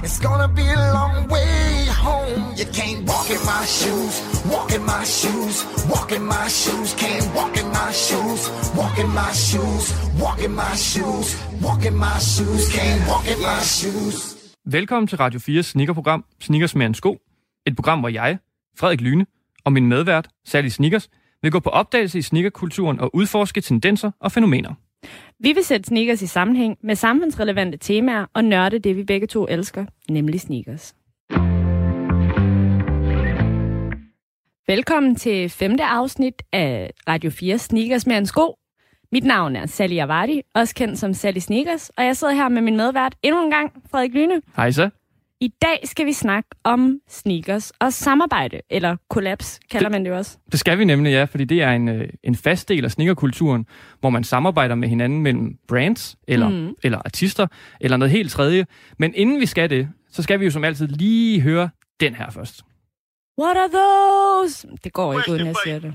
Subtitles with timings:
[0.00, 2.54] It's gonna be a long way home.
[2.56, 6.94] You can't walk in my shoes, walk in my shoes, walk in my shoes.
[6.94, 10.07] Can't walk in my shoes, walk in my shoes,
[10.38, 11.28] walk in my shoes,
[11.62, 12.62] walk in my shoes.
[12.76, 14.36] Can't walk in my shoes.
[14.64, 17.18] Velkommen til Radio 4's sneakerprogram Sneakers med en sko.
[17.66, 18.38] Et program, hvor jeg,
[18.78, 19.26] Frederik Lyne,
[19.64, 21.08] og min medvært, Sally Sneakers,
[21.42, 24.74] vil gå på opdagelse i sneakerkulturen og udforske tendenser og fænomener.
[25.40, 29.46] Vi vil sætte sneakers i sammenhæng med samfundsrelevante temaer og nørde det, vi begge to
[29.48, 30.94] elsker, nemlig sneakers.
[34.66, 38.54] Velkommen til femte afsnit af Radio 4 Sneakers med en sko.
[39.12, 42.62] Mit navn er Sally Avardi, også kendt som Sally Sneakers, og jeg sidder her med
[42.62, 44.42] min medvært endnu en gang, Frederik Lyne.
[44.56, 44.90] Hej så.
[45.40, 50.38] I dag skal vi snakke om sneakers og samarbejde, eller kollaps, kalder man det også.
[50.52, 53.66] Det skal vi nemlig, ja, fordi det er en, øh, en fast del af sneakerkulturen,
[54.00, 56.74] hvor man samarbejder med hinanden mellem brands, eller, mm.
[56.82, 57.46] eller artister,
[57.80, 58.66] eller noget helt tredje.
[58.98, 61.68] Men inden vi skal det, så skal vi jo som altid lige høre
[62.00, 62.62] den her først.
[63.40, 64.68] What are those?
[64.84, 65.94] Det går ikke, uden jeg siger det.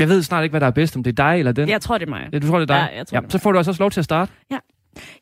[0.00, 1.68] Jeg ved snart ikke, hvad der er bedst, om det er dig eller den.
[1.68, 2.28] Jeg tror, det er mig.
[2.32, 2.88] Ja, du tror, det er dig?
[2.92, 4.32] Ja, jeg tror, ja, det så får du også lov til at starte.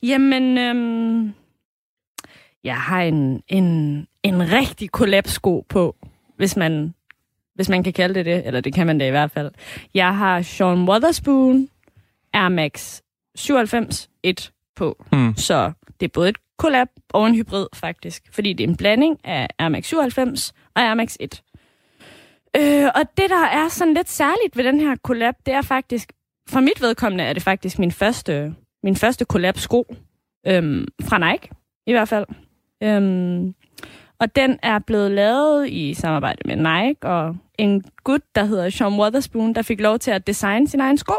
[0.02, 1.34] Jamen, øhm,
[2.64, 5.96] jeg har en, en, en rigtig kollapsko på,
[6.36, 6.94] hvis man,
[7.54, 9.50] hvis man kan kalde det det, eller det kan man da i hvert fald.
[9.94, 11.68] Jeg har Sean Wotherspoon
[12.32, 13.00] Air Max
[13.34, 15.04] 97 1 på.
[15.12, 15.36] Mm.
[15.36, 18.22] Så det er både et collab og en hybrid, faktisk.
[18.32, 21.42] Fordi det er en blanding af Air Max 97 og Air Max 1.
[22.56, 26.12] Øh, og det, der er sådan lidt særligt ved den her collab, det er faktisk,
[26.48, 29.94] for mit vedkommende er det faktisk min første, min første collab-sko.
[30.46, 31.48] Øhm, fra Nike,
[31.86, 32.26] i hvert fald.
[32.82, 33.54] Øhm,
[34.18, 39.00] og den er blevet lavet i samarbejde med Nike, og en gut, der hedder Sean
[39.00, 41.14] Wotherspoon, der fik lov til at designe sin egen sko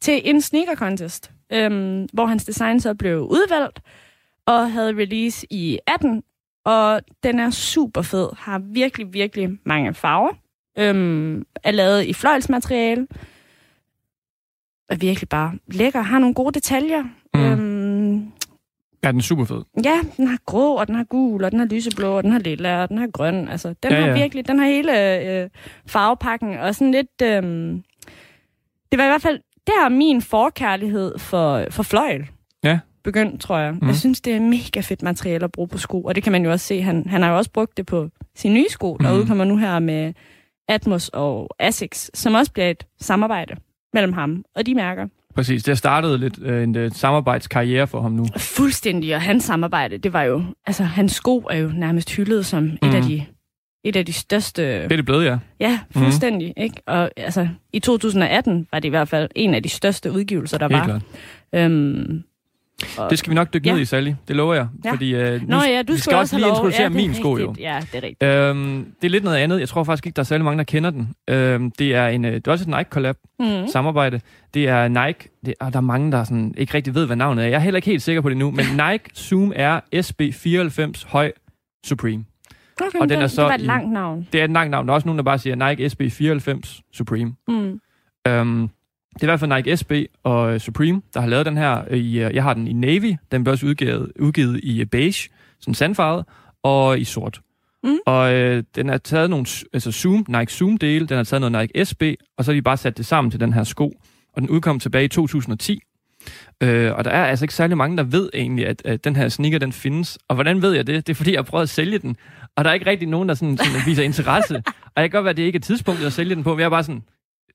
[0.00, 3.80] til en sneaker contest, øhm, hvor hans design så blev udvalgt
[4.46, 6.22] og havde release i 18,
[6.66, 10.32] og den er super fed, har virkelig, virkelig mange farver,
[10.78, 13.06] øhm, er lavet i fløjlsmateriale,
[14.88, 17.02] er virkelig bare lækker, har nogle gode detaljer.
[17.34, 17.40] Mm.
[17.40, 18.32] Øhm,
[19.04, 19.62] Ja, den er super fed.
[19.84, 22.38] Ja, den har grå, og den har gul, og den har lyseblå, og den har
[22.38, 23.48] lilla, og den har grøn.
[23.48, 24.14] Altså, den Ja, har ja.
[24.14, 25.50] virkelig, den har hele øh,
[25.86, 27.22] farvepakken, og sådan lidt...
[27.22, 27.42] Øh,
[28.92, 32.26] det var i hvert fald, der er min forkærlighed for, for fløjl.
[33.06, 33.72] Begyndt, tror jeg.
[33.74, 33.86] Mm.
[33.88, 36.44] Jeg synes, det er mega fedt materiale at bruge på sko, og det kan man
[36.44, 36.82] jo også se.
[36.82, 39.20] Han, han har jo også brugt det på sine nye sko, der Mhm.
[39.20, 40.12] udkommer nu her med
[40.68, 43.54] Atmos og Asics, som også bliver et samarbejde
[43.94, 45.06] mellem ham og de mærker.
[45.34, 45.62] Præcis.
[45.62, 48.26] Det har startet lidt øh, en øh, samarbejdskarriere for ham nu.
[48.36, 52.62] Fuldstændig, og hans samarbejde, det var jo, altså hans sko er jo nærmest hyldet som
[52.62, 52.70] mm.
[52.88, 53.08] et, af Mhm.
[53.10, 53.24] de,
[53.84, 55.38] et af de største, Det er det blevet, ja.
[55.60, 56.62] ja, fuldstændig, mm.
[56.62, 56.76] ikke?
[56.86, 60.68] Og altså, i 2018 var det i hvert fald en af de største udgivelser, der
[60.68, 60.84] Helt var.
[60.84, 61.02] klart.
[61.54, 62.22] Øhm,
[62.98, 63.82] og, Det skal vi nok dykke ned Ja.
[63.82, 64.12] i, Sally.
[64.28, 64.68] Det lover jeg.
[64.84, 64.90] Ja.
[64.92, 67.54] Fordi, øh, nu, Nå ja, du vi skal også lige introducere ja, min sko, jo.
[67.58, 68.22] Ja, det er rigtigt.
[68.22, 69.60] Øhm, det er lidt noget andet.
[69.60, 71.08] Jeg tror faktisk ikke, der er særlig mange, der kender den.
[71.30, 73.68] Øhm, det, er en, øh, det er også et Nike-collab Mm.
[73.72, 74.20] samarbejde.
[74.54, 77.44] Det er Nike, det, og der er mange, der sådan, ikke rigtig ved, hvad navnet
[77.44, 77.48] er.
[77.48, 81.32] Jeg er heller ikke helt sikker på det nu, men Nike Zoom R SB94 Høj
[81.86, 82.24] Supreme.
[82.80, 84.28] Okay, og den er så det var et i- langt navn.
[84.32, 84.86] Det er et langt navn.
[84.86, 87.34] Der er også nogen, der bare siger Nike SB94 Supreme.
[87.48, 87.80] Mm.
[88.28, 88.68] Øhm,
[89.16, 91.94] det er i hvert fald Nike SB og øh, Supreme, der har lavet den her.
[91.94, 93.14] I, øh, jeg har den i navy.
[93.32, 95.28] Den blev også udgivet, udgivet i øh, beige,
[95.60, 96.24] sådan sandfarvet,
[96.62, 97.40] og i sort.
[97.84, 97.98] Mm.
[98.06, 101.84] Og øh, den har taget nogle altså Zoom, Nike Zoom-dele, den har taget noget Nike
[101.84, 102.02] SB,
[102.38, 103.92] og så har de bare sat det sammen til den her sko.
[104.32, 105.80] Og den udkom tilbage i 2010.
[106.62, 109.28] Øh, og der er altså ikke særlig mange, der ved egentlig, at, at den her
[109.28, 110.18] sneaker, den findes.
[110.28, 111.06] Og hvordan ved jeg det?
[111.06, 112.16] Det er, fordi jeg har prøvet at sælge den.
[112.56, 114.62] Og der er ikke rigtig nogen, der sådan, sådan viser interesse.
[114.94, 116.58] og jeg kan godt være, at det ikke er tidspunktet at sælge den på, men
[116.58, 117.02] jeg er bare sådan,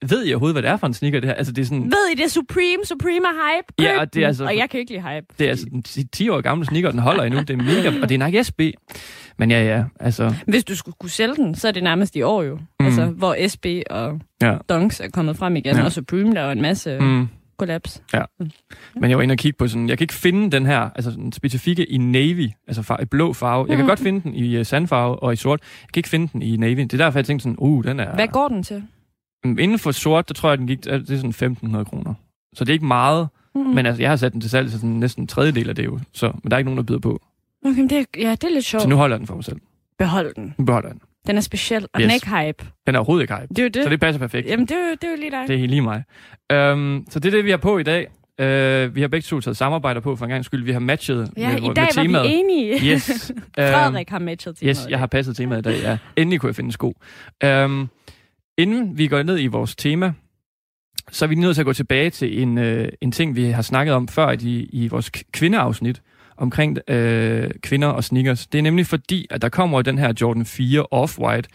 [0.09, 1.34] ved I overhovedet, hvad det er for en sneaker, det her?
[1.35, 3.73] Altså, det er sådan, Ved I, det er Supreme, Supreme er hype?
[3.87, 4.28] Ja, Køb og det er den.
[4.28, 5.25] altså- Og jeg kan ikke lide hype.
[5.40, 7.40] det er altså en 10 år gammel sneaker, den holder endnu.
[7.40, 8.61] Det er mega, og det er Nike SB.
[9.37, 12.22] Men ja, ja, altså, Hvis du skulle kunne sælge den, så er det nærmest i
[12.22, 12.55] år jo.
[12.79, 12.85] Mm.
[12.85, 14.58] Altså, hvor SB og ja.
[14.70, 15.84] Dunks er kommet frem igen, Ja.
[15.84, 17.28] og Supreme, der er en masse mm.
[17.58, 18.02] Kollaps.
[18.96, 21.11] Men jeg var inde og kigge på sådan, jeg kan ikke finde den her, altså
[21.11, 23.66] den specifikke i navy, altså far, i blå farve.
[23.70, 23.90] Jeg kan Mm.
[23.90, 25.59] godt finde den i uh, sandfarve og i sort.
[25.81, 26.79] Jeg kan ikke finde den i navy.
[26.79, 28.16] Det er derfor, jeg tænkte sådan, uh, den er...
[28.16, 28.84] Hvad går den til?
[29.43, 32.14] Mm, Inden for sort, der tror jeg, den gik, det er sådan 1.500 kroner.
[32.53, 33.61] Så det er ikke meget, Mm.
[33.61, 35.85] men altså, jeg har sat den til salg til sådan næsten en tredjedel af det
[35.85, 35.99] jo.
[36.14, 37.22] Så, men der er ikke nogen, der byder på.
[37.66, 38.82] Okay, men det, er- ja, det er lidt sjovt.
[38.82, 39.58] Så nu holder jeg den for mig selv.
[39.99, 40.53] Behold den.
[40.58, 41.02] Nu beholder jeg den.
[41.28, 42.03] Den er speciel, og yes.
[42.03, 42.66] Den er ikke hype.
[42.88, 43.47] Den er overhovedet ikke hype.
[43.49, 43.84] Det er jo det.
[43.84, 44.47] Så det passer perfekt.
[44.47, 45.44] Jamen, det er, jo, det er jo lige dig.
[45.47, 46.03] Det er helt lige mig.
[46.73, 48.08] Um, så det er det, vi har på i dag.
[48.41, 50.64] Uh, vi har begge to taget samarbejder på for en gang skyld.
[50.64, 52.28] Vi har matchet ja, med, i med dag var temaet.
[52.29, 52.94] vi enige.
[52.94, 53.32] Yes.
[53.35, 55.97] Um, Frederik har matchet til Yes, jeg har passet temaet i dag, ja.
[56.16, 56.94] Endelig kunne jeg finde sko.
[57.46, 57.90] Um,
[58.61, 60.13] inden vi går ned i vores tema,
[61.11, 63.61] så er vi nødt til at gå tilbage til en, øh, en ting, vi har
[63.61, 66.02] snakket om før i, i vores kvindeafsnit
[66.37, 68.47] omkring øh, kvinder og sneakers.
[68.47, 71.47] Det er nemlig fordi, at der kommer den her Jordan 4 Off-White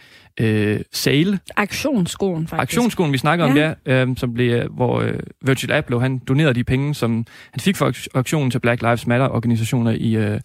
[0.45, 2.61] øh, sale, Aktionsskoen, faktisk.
[2.61, 3.73] aktionsskoen, vi snakker om, Ja.
[3.85, 7.59] ja, øh, som blev, øh, hvor øh, Virgil Abloh, han donerede de penge, som han
[7.59, 10.39] fik for ak- aktionen til Black Lives Matter-organisationer i, øh,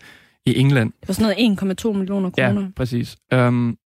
[0.47, 0.93] i England.
[1.01, 2.61] Det var sådan noget 1,2 millioner kroner.
[2.61, 3.17] Ja, præcis.
[3.35, 3.77] Um,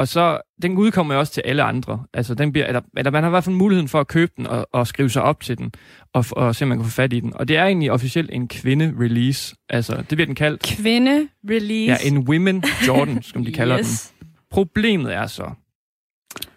[0.00, 2.04] og så, den udkommer også til alle andre.
[2.14, 4.46] Altså, den bliver, eller, eller man har i hvert fald muligheden for at købe den
[4.46, 5.72] og, og skrive sig op til den,
[6.12, 7.34] og, og se, om man kan få fat i den.
[7.34, 9.54] Og det er egentlig officielt en kvinde-release.
[9.68, 10.62] Altså, det bliver den kaldt.
[10.62, 12.04] Kvinde release.
[12.04, 14.14] Ja, en Women Jordan, som de kalder yes.
[14.20, 14.28] den.
[14.50, 15.50] Problemet er så,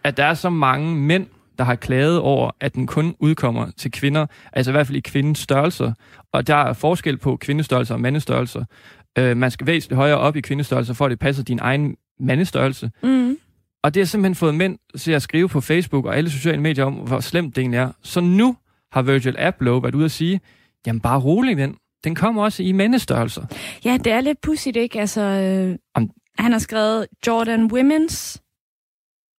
[0.03, 3.91] at der er så mange mænd, der har klaget over, at den kun udkommer til
[3.91, 5.93] kvinder, altså i hvert fald i kvindens størrelser.
[6.31, 8.65] Og der er forskel på kvindestørrelser og mandestørrelser.
[9.17, 12.91] Øh, man skal væsentligt højere op i kvindestørrelser, for at det passer din egen mandestørrelse.
[13.03, 13.37] Mm.
[13.83, 16.85] Og det har simpelthen fået mænd til at skrive på Facebook og alle sociale medier
[16.85, 17.91] om, hvor slemt det egentlig er.
[18.01, 18.55] Så nu
[18.91, 20.41] har Virgil Abloh været ude at sige,
[20.87, 21.75] jamen bare rolig, ven.
[22.03, 23.45] Den kommer også i mandestørrelser.
[23.85, 24.99] Ja, det er lidt pudsigt, ikke?
[24.99, 28.37] Altså, øh, Om- han har skrevet Jordan Women's,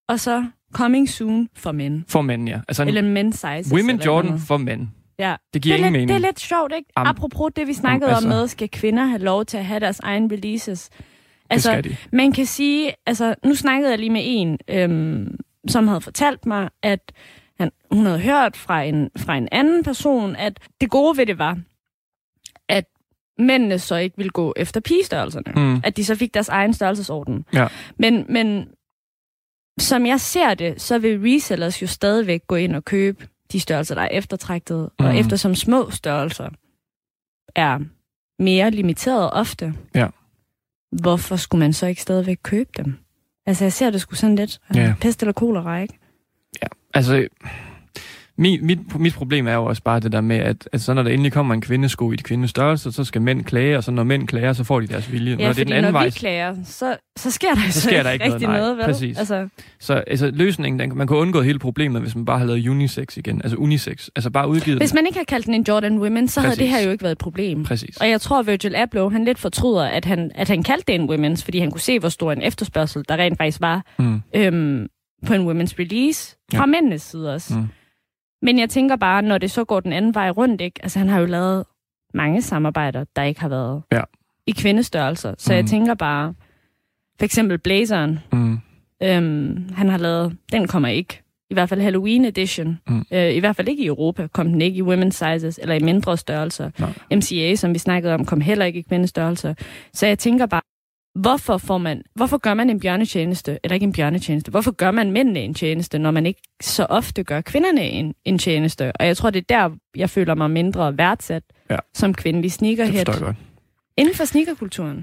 [0.09, 2.03] og så Coming Soon for mænd.
[2.09, 2.61] For mænd, ja.
[2.69, 3.73] Altså en Eller men's sizes.
[3.73, 4.43] Women eller Jordan noget.
[4.47, 4.89] for mænd.
[5.19, 5.37] Ja.
[5.55, 6.09] Det giver det, ingen lidt, mening.
[6.09, 6.89] det er lidt sjovt, ikke?
[7.01, 9.81] Am- Apropos det, vi snakkede altså- om med, skal kvinder have lov til at have
[9.81, 10.91] deres egen releases?
[11.45, 11.97] Det Altså, skal de.
[12.13, 15.39] man kan sige, altså, nu snakkede jeg lige med en, øhm,
[15.69, 17.13] som havde fortalt mig, at
[17.59, 21.39] han, hun havde hørt fra en, fra en anden person, at det gode ved det
[21.39, 21.59] var,
[22.69, 22.85] at
[23.39, 25.53] mændene så ikke ville gå efter pigestørrelserne.
[25.75, 25.81] Mm.
[25.85, 27.45] At de så fik deres egen størrelsesorden.
[27.53, 27.67] Ja.
[27.99, 28.69] Men, men
[29.79, 33.95] som jeg ser det, så vil resellers jo stadigvæk gå ind og købe de størrelser,
[33.95, 34.91] der er eftertragtet.
[35.01, 35.07] Mm.
[35.07, 36.49] Og eftersom små størrelser
[37.55, 37.79] er
[38.43, 40.09] mere limiteret ofte, Ja.
[41.03, 42.95] Hvorfor skulle man så ikke stadigvæk købe dem?
[43.47, 44.61] Altså, jeg ser det sgu sådan lidt.
[44.75, 44.81] Ja.
[44.81, 44.99] Yeah.
[44.99, 45.99] Pest eller kolera, ikke?
[46.95, 47.29] Altså,
[48.37, 51.03] mit, mit, mit problem er jo også bare det der med, at, at så når
[51.03, 54.05] der endelig kommer en kvindesko i de kvindestørrelse, så skal mænd klage, og så når
[54.05, 55.37] mænd klager, så får de deres vilje.
[55.39, 57.81] Ja, når det er den anden når vej, vi klager, så, så sker der Så
[57.81, 58.59] sker der ikke noget, rigtig nej.
[58.61, 58.85] noget, vel?
[58.85, 59.19] Præcis.
[59.19, 59.49] Altså,
[59.81, 63.17] så altså, løsningen, den, man kunne undgå hele problemet, hvis man bare havde lavet unisex
[63.17, 63.41] igen.
[63.45, 64.09] Altså unisex.
[64.17, 64.97] Altså bare udgivet hvis den.
[64.97, 66.59] man ikke havde kaldt den en Jordan Women, så havde Præcis.
[66.63, 67.65] det her jo ikke været et problem.
[67.65, 67.97] Præcis.
[67.97, 70.95] Og jeg tror, at Virgil Abloh, han lidt fortryder, at han, at han kaldte det
[70.95, 74.23] en women's, fordi han kunne se, hvor stor en efterspørgsel der rent faktisk var Mm.
[74.37, 74.87] øhm,
[75.27, 76.67] på en women's release fra Ja.
[76.67, 77.55] mændenes side også.
[77.59, 77.67] Mm.
[78.45, 80.81] Men jeg tænker bare, når det så går den anden vej rundt, ikke?
[80.83, 81.65] Altså, han har jo lavet
[82.15, 84.01] mange samarbejder, der ikke har været Ja.
[84.47, 85.35] i kvindestørrelser.
[85.39, 85.57] Så mm.
[85.57, 86.35] jeg tænker bare,
[87.19, 88.59] for eksempel blazeren, Mm.
[89.03, 91.21] øhm, han har lavet, den kommer ikke.
[91.51, 92.79] I hvert fald Halloween edition.
[92.89, 93.05] Mm.
[93.13, 95.79] Øh, I hvert fald ikke i Europa, kom den ikke i women's sizes, eller i
[95.83, 96.71] mindre størrelser.
[96.79, 96.93] Nej.
[97.13, 99.55] MCA, som vi snakkede om, kom heller ikke i kvindestørrelser.
[99.93, 100.61] Så jeg tænker bare,
[101.15, 105.13] hvorfor, får man, hvorfor gør man en bjørnetjeneste, eller ikke en bjørnetjeneste, hvorfor gør man
[105.13, 108.93] mændene en tjeneste, når man ikke så ofte gør kvinderne en, en tjeneste?
[108.93, 111.77] Og jeg tror, det er der, jeg føler mig mindre værdsat Ja.
[111.95, 113.05] som kvindelig Det sneakerhead.
[113.09, 113.37] jeg godt.
[113.97, 114.97] Inden for sneakerkulturen.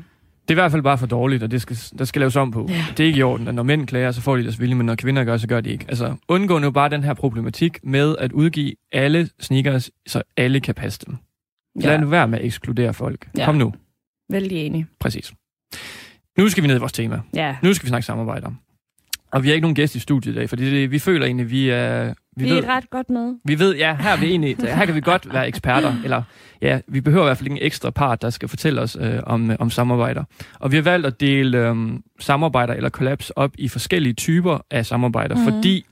[0.48, 2.52] Det er i hvert fald bare for dårligt, og det skal, der skal laves om
[2.52, 2.66] på.
[2.70, 2.86] Ja.
[2.98, 4.86] Det er ikke i orden, at når mænd klager, så får de deres vilje, men
[4.86, 5.86] når kvinder gør, så gør de ikke.
[5.88, 10.76] Altså, undgå nu bare den her problematik med at udgive alle sneakers, så alle kan
[10.76, 11.16] passe dem.
[11.76, 13.30] Lad nu være med at ekskludere folk.
[13.38, 13.46] Ja.
[13.46, 13.74] Kom nu.
[14.30, 14.86] Vældig enig.
[15.00, 15.34] Præcis.
[16.38, 17.20] Nu skal vi ned i vores tema.
[17.36, 17.56] Ja.
[17.64, 18.52] Nu skal vi snakke samarbejder.
[19.32, 21.52] Og vi har ikke nogen gæst i studiet i dag, fordi det, vi føler egentlig,
[21.52, 22.14] vi er...
[22.38, 23.34] Vi, Vi ved, er ret godt med.
[23.46, 26.24] vi ved, ja, her, er vi egentlig, her kan vi godt være eksperter, eller
[26.62, 29.20] ja, vi behøver i hvert fald ikke en ekstra part, der skal fortælle os øh,
[29.24, 30.24] om, øh, om samarbejder.
[30.60, 31.76] Og vi har valgt at dele øh,
[32.20, 35.44] samarbejder eller collabs op i forskellige typer af samarbejder, mm.
[35.44, 35.86] fordi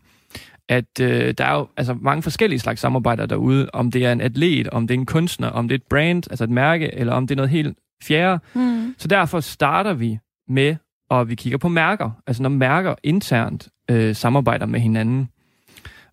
[0.70, 4.22] at øh, der er jo altså, mange forskellige slags samarbejder derude, om det er en
[4.22, 7.14] atlet, om det er en kunstner, om det er et brand, altså et mærke, eller
[7.14, 8.40] om det er noget helt fjerde.
[8.54, 8.96] Mm.
[8.98, 10.20] Så derfor starter vi
[10.50, 10.76] med,
[11.10, 12.12] og vi kigger på mærker.
[12.28, 15.30] Altså når mærker internt øh, samarbejder med hinanden.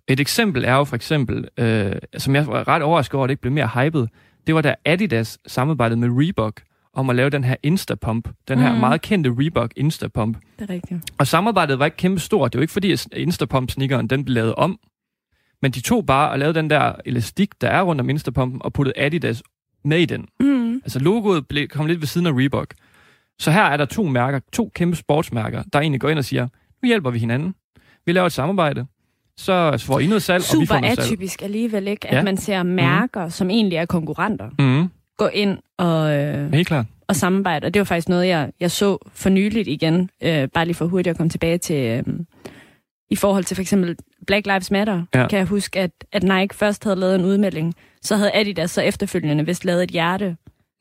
[0.09, 3.33] Et eksempel er jo for eksempel, øh, som jeg var ret overrasket over, at det
[3.33, 4.07] ikke blev mere hyped,
[4.47, 6.61] det var da Adidas samarbejdede med Reebok
[6.93, 8.28] om at lave den her Instapump.
[8.49, 8.81] Den her Mhm.
[8.81, 10.38] meget kendte Reebok Instapump.
[10.59, 11.00] Det er rigtigt.
[11.19, 12.52] Og samarbejdet var ikke kæmpe stort.
[12.52, 14.78] Det var ikke fordi, at Instapump-sneakeren den blev lavet om.
[15.62, 18.73] Men de tog bare og lavede den der elastik, der er rundt om Instapumpen, og
[18.73, 19.43] puttede Adidas
[19.85, 20.26] med i den.
[20.40, 20.75] Mm.
[20.75, 22.75] Altså logoet blev, kom lidt ved siden af Reebok.
[23.38, 26.49] Så her er der to mærker, to kæmpe sportsmærker, der egentlig går ind og siger,
[26.83, 27.55] nu hjælper vi hinanden.
[28.07, 28.87] Vi laver et samarbejde.
[29.37, 31.07] Så får I noget salg, og vi får Super noget salg.
[31.07, 32.09] atypisk alligevel, ikke?
[32.09, 32.23] At Ja.
[32.23, 33.31] man ser mærker, mm.
[33.31, 34.50] som egentlig er konkurrenter.
[34.59, 34.88] Mm.
[35.19, 36.87] gå ind og, øh, Helt klart.
[37.09, 37.66] og samarbejde.
[37.66, 40.87] Og det var faktisk noget, jeg, jeg så for nyligt igen, øh, bare lige for
[40.87, 42.02] hurtigt at komme tilbage til, øh,
[43.11, 45.28] i forhold til for eksempel Black Lives Matter, ja.
[45.28, 48.83] kan jeg huske, at, at Nike først havde lavet en udmelding, så havde Adidas så
[48.83, 50.37] efterfølgende vist lavet et hjerte,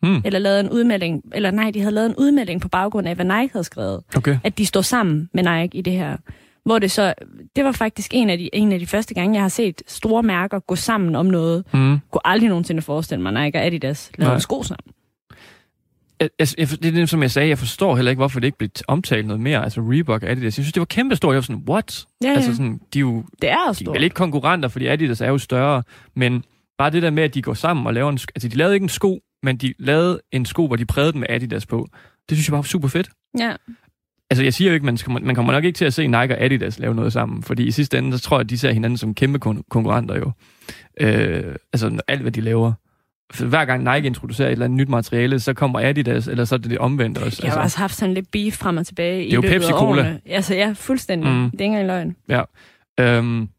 [0.05, 0.21] Hmm.
[0.25, 3.25] eller lavet en udmelding, eller nej, de havde lavet en udmelding på baggrund af, hvad
[3.25, 4.37] Nike havde skrevet, Okay.
[4.43, 6.17] at de står sammen med Nike i det her.
[6.65, 7.13] Hvor det så,
[7.55, 10.23] det var faktisk en af, de, en af de første gange, jeg har set store
[10.23, 11.63] mærker gå sammen om noget.
[11.73, 11.99] Mm.
[12.11, 14.39] Kunne aldrig nogensinde forestille mig, Nike og Adidas lavede Nej.
[14.39, 14.93] sko sammen.
[16.19, 18.57] Jeg, jeg, det er det, som jeg sagde, jeg forstår heller ikke, hvorfor det ikke
[18.57, 19.63] blev omtalt noget mere.
[19.63, 20.43] Altså Reebok og Adidas.
[20.43, 21.31] Jeg synes, det var kæmpe stort.
[21.31, 22.05] Jeg var sådan, what?
[22.23, 22.35] Ja, ja.
[22.35, 25.27] Altså sådan, de er jo det er de er vel ikke konkurrenter, fordi Adidas er
[25.27, 25.83] jo større,
[26.15, 26.43] men
[26.77, 28.19] bare det der med, at de går sammen og laver en...
[28.35, 31.19] Altså, de lavede ikke en sko, men de lavede en sko, hvor de prægede den
[31.19, 31.87] med Adidas på.
[32.29, 33.09] Det synes jeg bare var super fedt.
[33.39, 33.53] Ja.
[34.29, 36.15] Altså, jeg siger jo ikke, man, skal, man kommer nok ikke til at se Nike
[36.35, 38.71] og Adidas lave noget sammen, fordi i sidste ende, så tror jeg, at de ser
[38.71, 40.31] hinanden som kæmpe kon- konkurrenter jo.
[41.01, 42.73] Øh, altså, alt hvad de laver.
[43.33, 46.55] For hver gang Nike introducerer et eller andet nyt materiale, så kommer Adidas, eller så
[46.55, 47.41] er det det omvendte også.
[47.43, 49.71] Jeg har også haft sådan lidt beef frem og tilbage i er jo løbet Pepsi
[49.71, 50.19] Cola.
[50.25, 51.31] Altså, ja, fuldstændig.
[51.31, 51.51] Mm.
[51.51, 52.15] Det er ikke engang løgn.
[52.99, 53.49] Øhm,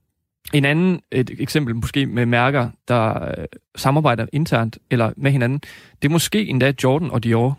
[0.54, 3.44] en anden et eksempel måske med mærker, der øh,
[3.76, 5.58] samarbejder internt eller med hinanden,
[6.02, 7.58] det er måske endda Jordan og Dior.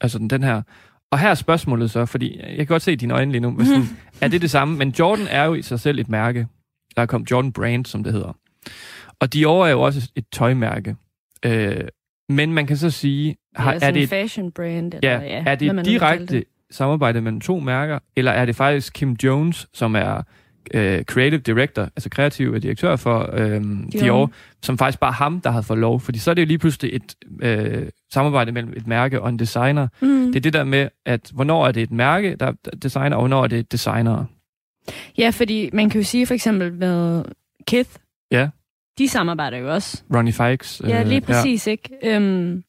[0.00, 0.62] Altså den, den her.
[1.10, 3.50] Og her er spørgsmålet så, fordi jeg kan godt se dine øjne lige nu.
[3.50, 3.88] Hvis sådan,
[4.20, 4.76] er det det samme?
[4.78, 6.46] Men Jordan er jo i sig selv et mærke.
[6.96, 8.36] Der er kommet Jordan Brand, som det hedder.
[9.20, 10.96] Og Dior er jo også et tøjmærke.
[11.44, 11.84] Øh,
[12.28, 14.94] men man kan så sige, har, det er det en et fashion brand.
[14.94, 19.16] Eller, Ja, ja er det direkte samarbejde mellem to mærker, eller er det faktisk Kim
[19.22, 20.22] Jones, som er
[20.74, 23.80] øh, creative director, altså kreativ direktør for øh, Dior.
[24.00, 24.30] Dior,
[24.62, 26.90] som faktisk bare ham, der har fået lov, fordi så er det jo lige pludselig
[26.94, 29.88] et øh, samarbejde mellem et mærke og en designer.
[30.02, 30.26] Mm.
[30.26, 33.42] Det er det der med, at hvornår er det et mærke, der designer, og hvornår
[33.44, 34.26] er det designere.
[35.18, 37.24] Ja, fordi man kan jo sige for eksempel med
[37.66, 37.90] Kith.
[38.30, 38.48] Ja.
[38.98, 40.02] De samarbejder jo også.
[40.14, 40.82] Ronnie Fikes.
[40.86, 41.88] Ja, lige præcis, ikke?
[42.04, 42.62] Øhm,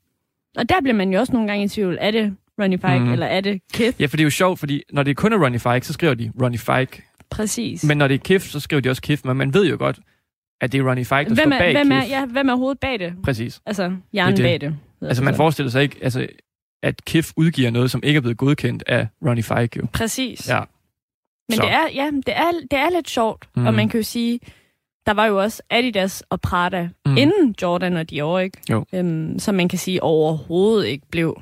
[0.58, 1.98] og der bliver man jo også nogle gange i tvivl.
[2.02, 3.06] Er det Ronnie Mhm.
[3.08, 3.14] mm.
[3.14, 4.02] eller er det Kith?
[4.02, 6.14] Ja, for det er jo sjovt, fordi når det kun er Ronnie Fike, så skriver
[6.14, 7.04] de Ronnie Fike.
[7.30, 7.84] Præcis.
[7.84, 10.00] Men når det er Kif, så skriver de også Kif, men man ved jo godt,
[10.62, 12.10] at det er Ronnie Fike, der hvem står er, bag hvem er, Kif.
[12.10, 13.14] ja, hvem er hovedet bag det?
[13.24, 13.62] Præcis.
[13.66, 14.76] Altså, hjernen Det er bag det.
[15.02, 15.08] det.
[15.08, 16.28] Altså, det man forestiller sig ikke, altså,
[16.84, 19.86] at Kif udgiver noget, som ikke er blevet godkendt af Ronnie Fike, jo.
[19.94, 20.50] Præcis.
[20.50, 20.60] Ja.
[21.50, 21.62] Men Så.
[21.62, 23.66] det er, ja, det er, det er lidt sjovt, mm.
[23.68, 24.40] og man kan jo sige,
[25.06, 27.18] der var jo også Adidas og Prada Mm.
[27.18, 28.58] inden Jordan og Dior, ikke?
[28.70, 28.86] Jo.
[28.94, 31.42] Øhm, som man kan sige overhovedet ikke blev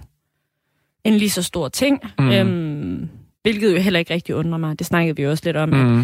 [1.03, 1.99] en lige så stor ting.
[2.19, 2.31] Mm.
[2.31, 3.09] Øhm,
[3.45, 4.79] hvilket jo heller ikke rigtig undrer mig.
[4.79, 5.69] Det snakkede vi også lidt om.
[5.69, 5.99] Mm.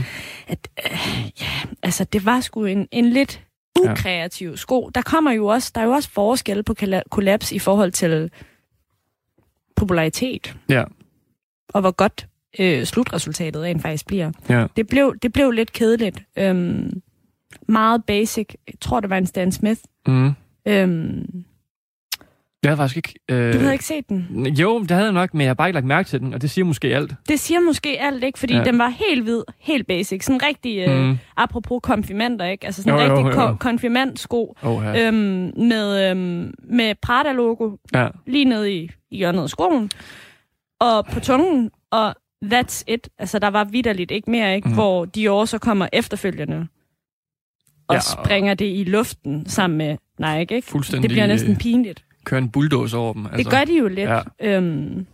[0.48, 3.41] At, at øh, ja, altså, det var sgu en, en lidt
[3.86, 3.91] Ja.
[3.91, 4.89] ukreativ sko.
[4.95, 8.31] Der kommer jo også, der er jo også forskel på kolla- kollaps i forhold til
[9.75, 10.83] popularitet, Ja,
[11.74, 12.27] og hvor godt
[12.60, 14.31] øh, slutresultatet rent faktisk bliver.
[14.50, 14.67] ja.
[14.75, 16.24] Det blev, det blev lidt kedeligt.
[16.38, 17.01] Øhm,
[17.67, 18.48] meget basic.
[18.67, 19.81] Jeg tror, det var en Stan Smith.
[20.07, 20.31] Mm.
[20.67, 21.43] Øhm,
[22.63, 23.13] Jeg havde faktisk ikke...
[23.30, 23.53] Øh...
[23.53, 24.48] du havde ikke set den.
[24.48, 26.41] Jo, det havde jeg nok, men jeg har bare ikke lagt mærke til den, og
[26.41, 27.13] det siger måske alt.
[27.30, 28.39] Det siger måske alt, ikke?
[28.39, 28.63] Fordi Ja.
[28.63, 30.24] den var helt hvid, helt basic.
[30.25, 31.18] Sådan rigtig, øh, Mm.
[31.38, 32.65] apropos konfirmander, ikke?
[32.65, 33.48] Altså sådan Jo, en jo, rigtig jo.
[33.48, 35.08] ko- konfirmandsko Oh, ja.
[35.08, 38.08] øhm, med, øhm, med Prada-logo ja.
[38.27, 39.91] lige nede i, i hjørnet af skoen.
[40.80, 42.15] Og på tungen, og
[42.46, 43.10] that's it.
[43.20, 44.68] Altså, der var vidderligt ikke mere, ikke?
[44.68, 44.74] Mm.
[44.74, 46.68] Hvor Dior så kommer efterfølgende
[47.88, 50.68] og Ja, og- springer det i luften sammen med Nike, ikke?
[50.68, 52.03] Fuldstændig, Det bliver næsten øh, pinligt.
[52.25, 53.25] Køre en bulldozer over dem.
[53.25, 54.10] Altså, det gør de jo lidt.
[54.10, 54.20] Ja.
[54.42, 55.06] Øhm,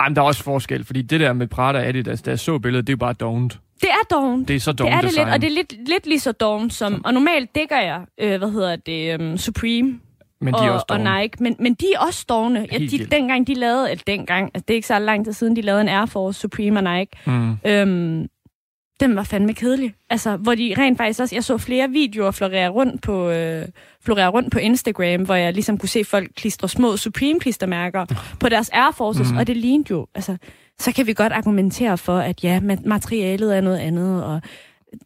[0.00, 2.38] Ej, men der er også forskel, fordi det der med Prada og Adidas, da jeg
[2.38, 3.58] så billedet, det er jo bare dovent.
[3.80, 4.48] det er dovent.
[4.48, 5.26] Det er så Det dovent er det design.
[5.26, 7.04] lidt, og det er lidt, lidt lige så dovent som...
[7.04, 10.00] Og normalt dækker jeg, øh, hvad hedder det, um, Supreme
[10.40, 11.20] men de og, er også og dovent.
[11.22, 12.66] Nike, men, men de er også dovne.
[12.72, 13.12] Ja, de, vildt.
[13.12, 15.80] dengang de lavede, eller dengang, altså det er ikke så lang tid siden, de lavede
[15.82, 17.56] en Air Force, Supreme og Nike, Mm.
[17.66, 18.26] øhm,
[19.00, 19.94] den var fandme kedelig.
[20.10, 23.64] Altså, hvor de rent faktisk også, jeg så flere videoer florere rundt på, øh,
[24.04, 28.06] florere rundt på Instagram, hvor jeg ligesom kunne se folk klistre små Supreme-klistermærker
[28.40, 29.36] på deres Air Forces, mm.
[29.36, 30.36] og det lignede jo, altså,
[30.78, 34.42] så kan vi godt argumentere for, at ja, ma- materialet er noget andet, og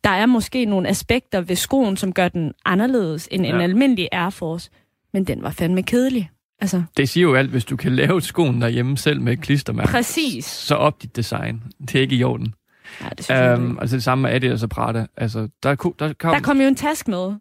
[0.05, 3.55] der er måske nogle aspekter ved skoen, som gør den anderledes end ja.
[3.55, 4.71] en almindelig Air Force,
[5.13, 6.31] men den var fandme kedelig.
[6.61, 9.91] Altså, Det siger jo alt, hvis du kan lave skoen derhjemme selv med et klistermærke.
[9.91, 10.45] præcis.
[10.45, 11.63] Så op dit design.
[11.81, 12.55] Det er ikke i orden.
[13.01, 13.81] Ja, det synes jeg Um, ikke.
[13.81, 15.07] altså det samme med Adidas og Prada.
[15.17, 16.35] Altså, der, ku- der kom...
[16.35, 17.35] Der kom jo en task med,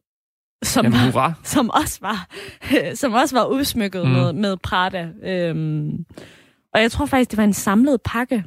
[0.64, 1.34] som Jamen, var, hurra.
[1.56, 2.28] som også var,
[3.02, 4.12] som også var udsmykket Mm.
[4.12, 5.10] med, med Prada.
[5.24, 6.06] Øhm,
[6.74, 8.44] og jeg tror faktisk, det var en samlet pakke,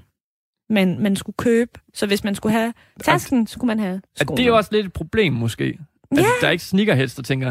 [0.71, 1.71] man, man skulle købe.
[1.95, 4.37] Så hvis man skulle have tasken, så skulle man have skoene.
[4.37, 5.79] det er jo også lidt et problem, måske.
[6.11, 7.47] Altså, der er ikke sneakerheads, der tænker,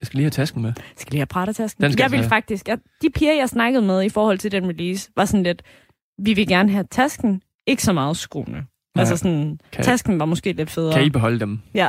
[0.00, 0.72] jeg skal lige have tasken med.
[0.96, 1.84] Skal lige have Prada-tasken?
[1.84, 2.24] Jeg jeg have.
[2.28, 2.68] faktisk...
[2.68, 5.62] Jeg, de piger, jeg snakkede med i forhold til den release, var sådan lidt,
[6.18, 8.66] vi vil gerne have tasken, ikke så meget skoene.
[8.94, 9.00] Nej.
[9.02, 10.92] Altså sådan, Kan- tasken var måske lidt federe.
[10.94, 11.60] Kan I beholde dem?
[11.74, 11.88] Ja.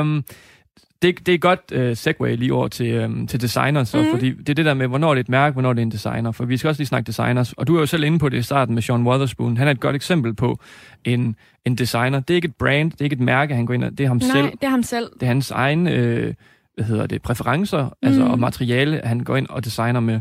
[0.00, 0.24] um,
[1.02, 4.00] det, det er godt uh, segue lige over til, um, til designers, mm.
[4.00, 4.10] Mhm.
[4.10, 5.90] fordi det er det der med, hvornår det er et mærke, hvornår det er en
[5.90, 6.32] designer.
[6.32, 7.52] For vi skal også lige snakke designers.
[7.52, 9.56] Og du er jo selv inde på det i starten med Sean Wotherspoon.
[9.56, 10.60] Han er et godt eksempel på
[11.04, 12.20] en, en designer.
[12.20, 14.04] Det er ikke et brand, det er ikke et mærke, han går ind og, det
[14.04, 14.50] er ham Nej, selv.
[14.50, 15.10] det er ham selv.
[15.14, 16.34] Det er hans egen øh,
[16.74, 17.92] hvad hedder det, præferencer mm.
[18.08, 20.20] altså, og materiale, han går ind og designer med.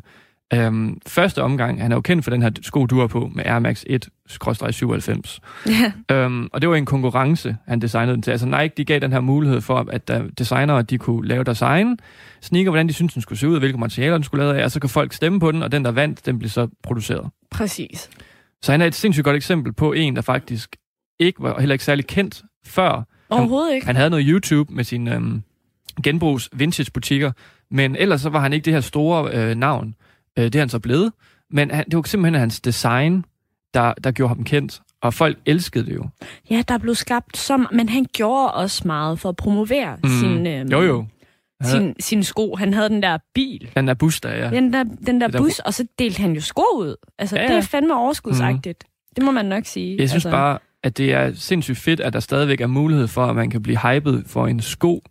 [0.53, 3.59] Øhm, første omgang, han er jo kendt for den her sko, du på, med Air
[3.59, 5.39] Max 1-97.
[6.09, 6.15] Ja.
[6.15, 8.31] Øhm, og det var en konkurrence, han designede den til.
[8.31, 11.61] Altså Nike, de gav den her mulighed for, at der designere, de kunne lave deres
[11.61, 11.99] egen
[12.41, 14.63] sneaker, hvordan de syntes, den skulle se ud, og hvilke materialer den skulle lave af,
[14.63, 17.29] og så kan folk stemme på den, og den, der vandt, den blev så produceret.
[17.51, 18.09] Præcis.
[18.61, 20.75] Så han er et sindssygt godt eksempel på en, der faktisk
[21.19, 23.07] ikke var heller ikke særlig kendt før.
[23.29, 23.85] Overhovedet ikke.
[23.85, 25.43] Han havde noget YouTube med sine øhm,
[26.03, 27.31] genbrugs vintage butikker,
[27.71, 29.95] men ellers så var han ikke det her store øh, navn.
[30.39, 31.11] Øh, det er han så blevet.
[31.51, 33.25] Men han, det var simpelthen hans design,
[33.73, 36.07] der, der gjorde ham kendt, og folk elskede det jo.
[36.49, 37.67] Ja, der blev skabt som...
[37.71, 40.09] Men han gjorde også meget for at promovere Mm.
[40.09, 41.05] sin, øhm, Jo jo,
[41.63, 42.55] sin, sin sko.
[42.55, 43.71] Han havde den der bil.
[43.75, 44.49] den der bus der, ja.
[44.49, 46.95] Den der, den der der- bus, og så delte han jo sko ud.
[47.19, 48.83] Altså, Ja, ja, det er fandme overskudsagtigt.
[48.83, 49.13] Mm.
[49.15, 49.97] Det må man nok sige.
[49.99, 53.25] Jeg synes altså, bare, at det er sindssygt fedt, at der stadigvæk er mulighed for,
[53.25, 55.03] at man kan blive hypet for en sko.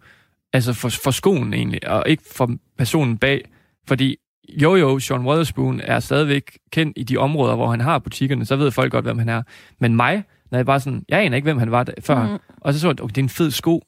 [0.52, 3.45] Altså for, for skoen egentlig, og ikke for personen bag.
[3.88, 4.16] Fordi
[4.48, 8.56] jo jo, Sean Wotherspoon er stadigvæk kendt i de områder, hvor han har butikkerne, så
[8.56, 9.42] ved folk godt, hvem han er.
[9.80, 12.28] Men mig, når jeg bare sådan, jeg aner ikke, hvem han var før.
[12.28, 12.38] Mhm.
[12.60, 13.82] Og så så jeg, okay, det er en fed sko,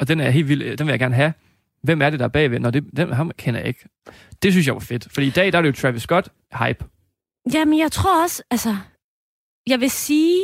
[0.00, 1.32] og den er helt vild, den vil jeg gerne have.
[1.82, 2.58] Hvem er det der er bagved?
[2.58, 3.88] Nå, det, den, ham kender jeg ikke.
[4.42, 5.08] Det synes jeg var fedt.
[5.12, 6.28] Fordi i dag, der er det jo Travis Scott,
[6.66, 6.84] hype.
[7.54, 8.76] Jamen, jeg tror også, altså...
[9.66, 10.38] Jeg vil sige...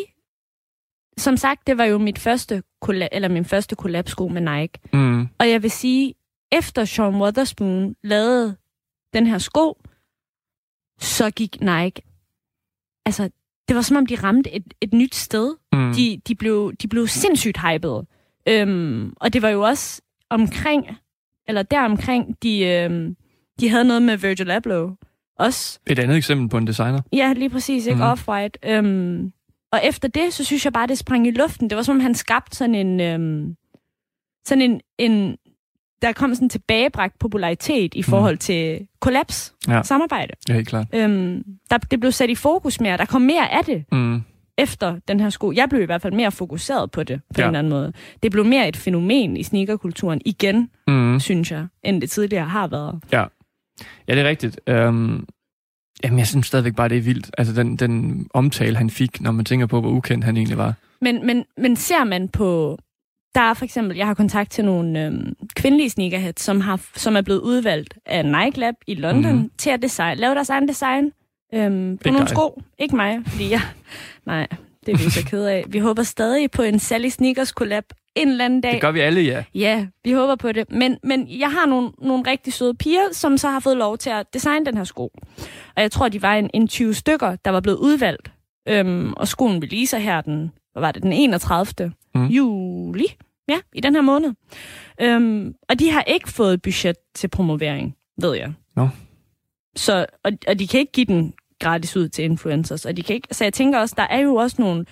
[1.18, 4.78] Som sagt, det var jo mit første kolla- eller min første collab-sko med Nike.
[4.92, 5.28] Mm.
[5.38, 6.14] Og jeg vil sige,
[6.52, 8.56] efter Sean Wotherspoon lavede
[9.18, 9.78] den her sko,
[11.00, 12.02] så gik Nike...
[13.06, 13.30] Altså,
[13.68, 15.56] det var som om, de ramte et, et nyt sted.
[15.72, 15.92] Mm.
[15.94, 18.06] De, de, blev, de blev sindssygt hypede.
[18.48, 20.86] Øhm, og det var jo også omkring,
[21.48, 23.16] eller deromkring, de, øhm,
[23.60, 24.90] de havde noget med Virgil Abloh.
[25.38, 25.78] Også.
[25.86, 27.00] Et andet eksempel på en designer.
[27.12, 27.96] Ja, lige præcis, ikke?
[27.96, 28.12] Mm.
[28.12, 28.70] Off-White.
[28.70, 29.32] Øhm,
[29.72, 31.70] og efter det, så synes jeg bare, det sprang i luften.
[31.70, 33.00] Det var som om, han skabte sådan en...
[33.00, 33.56] Øhm,
[34.46, 35.36] sådan en, en...
[36.02, 39.82] Der kom sådan en tilbagebragt popularitet i forhold til kollaps, Ja.
[39.82, 40.32] samarbejde.
[40.48, 40.86] Ja, helt klart.
[40.94, 42.96] Øhm, der, det blev sat i fokus mere.
[42.96, 44.22] Der kom mere af det Mm.
[44.58, 45.52] efter den her sko.
[45.52, 47.42] Jeg blev i hvert fald mere fokuseret på det, på Ja.
[47.42, 47.48] ja.
[47.48, 47.92] en eller anden måde.
[48.22, 51.20] Det blev mere et fænomen i sneakerkulturen igen, Mm.
[51.20, 53.00] synes jeg, end det tidligere har været.
[53.12, 53.24] Ja,
[54.08, 54.60] det er rigtigt.
[54.70, 55.26] Um,
[56.04, 57.30] jamen, jeg synes stadigvæk bare, det er vildt.
[57.38, 60.74] Altså, den, den omtale, han fik, når man tænker på, hvor ukendt han egentlig var.
[61.00, 62.78] Men, men, men ser man på...
[63.34, 67.16] Der er for eksempel, jeg har kontakt til nogle øhm, kvindelige sneakerheads, som, har, som
[67.16, 69.50] er blevet udvalgt af Nike Lab i London mm.
[69.58, 71.12] til at design, lave deres egen design
[71.54, 72.28] øhm, på Ikke nogle dig.
[72.28, 72.62] sko.
[72.78, 73.60] Ikke mig, fordi jeg...
[74.26, 74.46] Nej,
[74.86, 75.64] det er vi så ked af.
[75.68, 77.84] Vi håber stadig på en Sally Sneakers collab
[78.16, 78.72] en eller anden dag.
[78.72, 79.44] Det gør vi alle, ja.
[79.54, 80.70] Ja, vi håber på det.
[80.72, 84.10] Men, men jeg har nogle, nogle rigtig søde piger, som så har fået lov til
[84.10, 85.10] at designe den her sko.
[85.76, 88.30] Og jeg tror, de var en, en 20 stykker, der var blevet udvalgt.
[88.68, 91.92] Øhm, og skoen releaser her den, hvad var det, den 31.
[92.14, 92.26] Mm.
[92.26, 93.06] Juli.
[93.48, 94.32] Ja, i den her måned.
[95.00, 98.52] Øhm, og de har ikke fået budget til promovering, ved jeg.
[98.76, 98.88] Nå.
[99.76, 102.86] Så, og, og de kan ikke give den gratis ud til influencers.
[102.86, 104.86] Og de kan ikke, så jeg tænker også, der er jo også nogle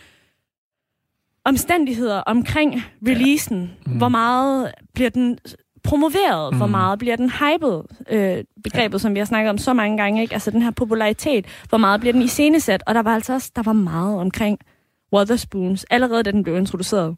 [1.45, 3.61] omstændigheder omkring releasen.
[3.61, 3.93] Mm.
[3.93, 3.99] Mm.
[3.99, 5.39] Hvor meget bliver den
[5.83, 6.53] promoveret?
[6.53, 6.57] Mm.
[6.57, 7.83] Hvor meget bliver den hyped?
[8.11, 10.23] Øh, begrebet, som vi har snakket om så mange gange.
[10.23, 10.35] Ikke?
[10.35, 11.47] Altså den her popularitet.
[11.69, 12.83] Hvor meget bliver den iscenesat?
[12.87, 14.59] Og der var altså også der var meget omkring
[15.13, 17.17] Wotherspoons, allerede da den blev introduceret.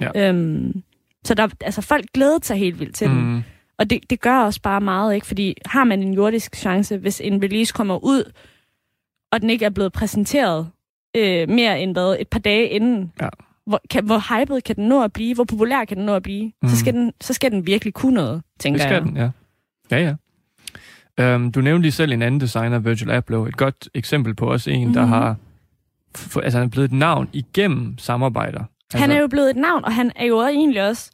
[0.00, 0.28] Ja.
[0.28, 0.82] Øhm,
[1.24, 3.16] så der, altså, folk glædede sig helt vildt til mm.
[3.16, 3.44] den.
[3.78, 5.26] Og det, det gør også bare meget, ikke?
[5.26, 8.32] Fordi har man en jordisk chance, hvis en release kommer ud,
[9.32, 10.68] og den ikke er blevet præsenteret
[11.16, 13.28] øh, mere end hvad, et par dage inden, Ja.
[13.66, 15.34] hvor, kan, hvor hyped kan den nå at blive?
[15.34, 16.52] Hvor populær kan den nå at blive?
[16.62, 16.68] Mm.
[16.68, 19.02] Så, skal den, så skal den virkelig kunne noget, tænker Det skal jeg.
[19.02, 19.30] den, ja.
[19.90, 20.14] Ja,
[21.18, 21.34] ja.
[21.34, 23.48] Um, du nævnte lige selv en anden designer, Virgil Abloh.
[23.48, 24.94] Et godt eksempel på også en, mm.
[24.94, 25.08] der Mhm.
[25.12, 25.36] har...
[26.16, 28.58] f- altså, han er blevet et navn igennem samarbejder.
[28.60, 31.10] Altså, Han er jo blevet et navn, og han er jo egentlig også...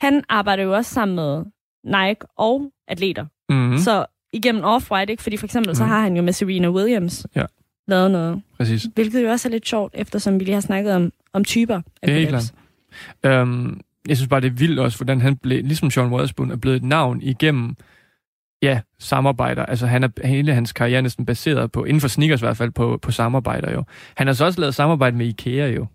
[0.00, 1.44] Han arbejder jo også sammen med
[1.84, 3.26] Nike og atleter.
[3.48, 3.56] Mm.
[3.56, 3.78] Mm.
[3.78, 5.22] Så igennem Off-White, ikke?
[5.22, 5.74] Fordi for eksempel, mm.
[5.74, 5.90] så Mhm.
[5.92, 7.44] har han jo med Serena Williams Ja.
[7.88, 8.42] lavet noget.
[8.56, 8.86] Præcis.
[8.94, 11.82] Hvilket jo også er lidt sjovt, eftersom vi lige har snakket om, om typer af
[12.02, 12.54] Det er helt collabs.
[13.48, 16.56] Um, jeg synes bare, det er vildt også, hvordan han blev, ligesom Sean Wotherspoon, er
[16.56, 17.76] blevet et navn igennem
[18.64, 19.66] ja, samarbejder.
[19.66, 22.56] Altså han er, hele hans karriere er næsten baseret på, inden for sneakers i hvert
[22.56, 23.84] fald, på, på samarbejder jo.
[24.16, 25.86] Han har så også lavet samarbejde med IKEA jo.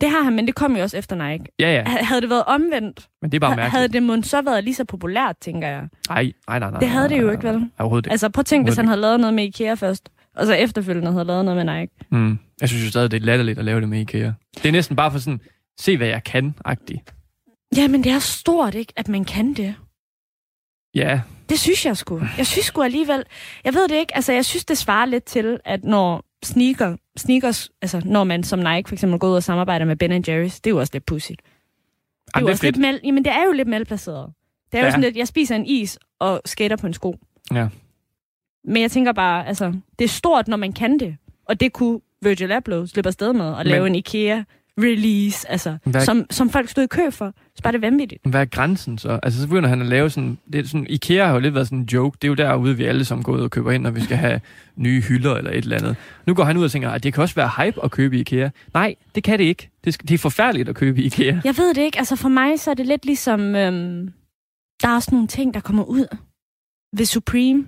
[0.00, 1.44] Det har han, men det kom jo også efter Nike.
[1.60, 3.92] Ja, ja, Ha- Havde det været omvendt, men det er bare ha- havde mærkeligt.
[3.92, 5.82] det måske så været lige så populært, tænker jeg.
[6.08, 6.80] Nej, nej, nej, nej.
[6.80, 7.70] Det havde nej, det jo ikke, vel?
[7.78, 8.12] Overhovedet ikke.
[8.12, 11.12] Altså prøv at tænke, hvis han havde lavet noget med IKEA først, og så efterfølgende
[11.12, 11.92] havde lavet noget med Nike.
[12.10, 12.38] Mm.
[12.60, 14.32] Jeg synes jo stadig, det er latterligt at lave det med IKEA.
[14.62, 15.40] Det er næsten bare for sådan,
[15.80, 17.14] se hvad jeg kan-agtigt.
[17.76, 19.74] Ja, men det er stort, ikke, at man kan det.
[20.94, 22.20] Ja, Det synes jeg sgu.
[22.38, 23.24] Jeg synes sgu alligevel...
[23.64, 24.14] Jeg ved det ikke.
[24.16, 27.70] Altså, jeg synes, det svarer lidt til, at når sneaker, sneakers...
[27.82, 30.66] Altså, når man som Nike for eksempel går ud og samarbejder med Ben Jerry's, det
[30.66, 31.40] er jo også lidt pudsigt.
[31.42, 31.46] Det
[32.34, 32.80] er, Jamen, jo det er også lidt fedt.
[32.80, 34.32] mal, jamen, det er jo lidt malplaceret.
[34.72, 34.90] Det er jo Ja.
[34.90, 37.16] sådan lidt, jeg spiser en is og skater på en sko.
[37.54, 37.68] Ja.
[38.64, 41.16] Men jeg tænker bare, altså, det er stort, når man kan det.
[41.48, 43.94] Og det kunne Virgil Abloh slippe afsted med at Men- lave en
[44.78, 47.32] IKEA-release, altså, Hvad- som, som folk stod i kø for.
[47.56, 48.26] Så bare det vanvittigt.
[48.26, 49.20] Hvad er grænsen så?
[49.22, 50.38] Altså, så begynder han at lave sådan...
[50.52, 52.18] Det er sådan IKEA har jo lidt været sådan en joke.
[52.22, 54.16] Det er jo derude, vi alle sammen går ud og køber ind, når vi skal
[54.16, 54.40] have
[54.76, 55.96] nye hylder eller et eller andet.
[56.26, 58.20] Nu går han ud og tænker, at det kan også være hype at købe i
[58.20, 58.50] IKEA.
[58.74, 59.70] Nej, det kan det ikke.
[59.84, 61.40] Det, det er forfærdeligt at købe i IKEA.
[61.44, 61.98] Jeg ved det ikke.
[61.98, 64.12] Altså for mig så er det lidt ligesom, øhm,
[64.82, 66.06] der er også nogle ting, der kommer ud
[66.96, 67.66] ved Supreme,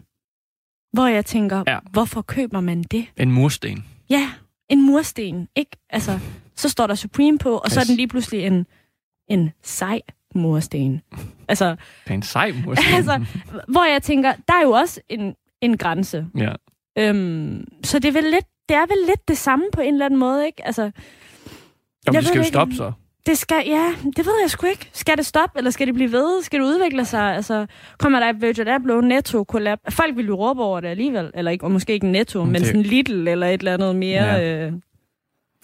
[0.93, 1.79] hvor jeg tænker, ja.
[1.91, 3.07] hvorfor køber man det?
[3.17, 3.85] En mursten.
[4.11, 4.31] Ja,
[4.69, 5.71] en mursten, ikke?
[5.91, 6.19] Altså,
[6.57, 7.87] så står der Supreme på, og så er Yes.
[7.89, 8.67] den lige pludselig en,
[9.29, 10.01] en sej
[10.35, 11.03] mursten.
[11.49, 11.71] Altså,
[12.05, 12.95] Det er en sej mursten.
[12.99, 13.25] altså,
[13.69, 16.27] hvor jeg tænker, der er jo også en, en grænse.
[16.39, 16.53] ja.
[16.99, 20.07] Øhm, så det er, vel lidt, det er vel lidt det samme på en eller
[20.07, 20.67] anden måde, ikke?
[20.67, 20.93] Altså, Jamen,
[22.15, 22.93] Jeg det skal jo stoppe så.
[23.27, 24.91] Det skal, ja, det ved jeg sgu ikke.
[24.93, 26.43] Skal det stoppe, eller skal det blive ved?
[26.43, 27.21] Skal det udvikle sig?
[27.35, 27.67] Altså,
[27.99, 29.79] kommer der et Virgil Abloh Netto collab?
[29.89, 32.61] Folk vil jo råbe over det alligevel, eller ikke, og måske ikke Netto, Men men
[32.61, 34.67] det- sådan Lidl eller et eller andet mere ja.
[34.67, 34.73] øh,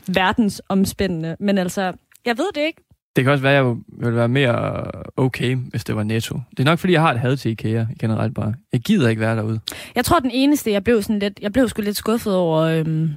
[0.09, 1.37] verdensomspændende.
[1.41, 1.93] Men altså,
[2.27, 2.83] jeg ved det ikke.
[3.17, 4.85] Det kan også være, at jeg ville være mere
[5.17, 6.41] okay, hvis det var netto.
[6.51, 8.55] Det er nok, fordi jeg har et had til IKEA generelt bare.
[8.73, 9.61] Jeg gider ikke være derude.
[9.95, 13.11] Jeg tror, den eneste, jeg blev sådan lidt, jeg blev sgu lidt skuffet over øhm,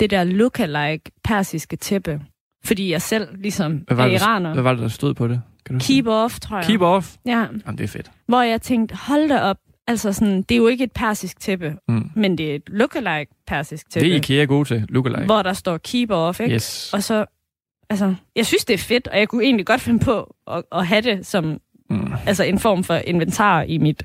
[0.00, 2.20] det der lookalike persiske tæppe.
[2.64, 4.52] Fordi jeg selv ligesom Hvad var, er iraner.
[4.52, 5.42] hvad var det, der stod på det?
[5.66, 6.66] Kan du Keep off, tror jeg.
[6.66, 7.16] Keep off.
[7.26, 8.10] Ja, Jamen, det er fedt.
[8.26, 9.56] hvor jeg tænkte, hold da op.
[9.86, 12.10] Altså sådan, det er jo ikke et persisk tæppe, Mm.
[12.16, 14.04] men det er et lookalike persisk tæppe.
[14.08, 14.86] Det er IKEA gode til.
[14.88, 15.24] Lookalike.
[15.24, 16.54] Hvor der står keep off, ikke?
[16.54, 16.90] Yes.
[16.94, 17.24] Og så,
[17.90, 20.86] altså, jeg synes, det er fedt, og jeg kunne egentlig godt finde på at, at
[20.86, 22.12] have det som Mm.
[22.26, 24.02] altså en form for inventar i mit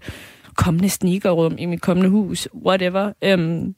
[0.56, 3.14] kommende sneakerrum, i mit kommende hus, whatever.
[3.24, 3.76] Øhm,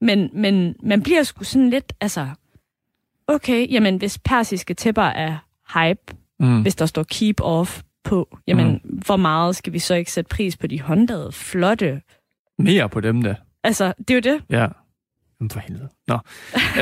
[0.00, 2.26] men, men man bliver sgu sådan lidt, altså,
[3.28, 5.36] okay, jamen hvis persiske tæpper er
[5.74, 6.62] hype, Mm.
[6.62, 8.98] hvis der står keep off på, jamen mm.
[9.06, 12.00] hvor meget skal vi så ikke sætte pris på de håndlavede, flotte?
[12.58, 13.34] Mere på dem, der.
[13.64, 14.44] Altså, det er jo det.
[14.50, 14.66] Ja.
[15.40, 15.88] Jamen for helvede.
[16.08, 16.18] Nå.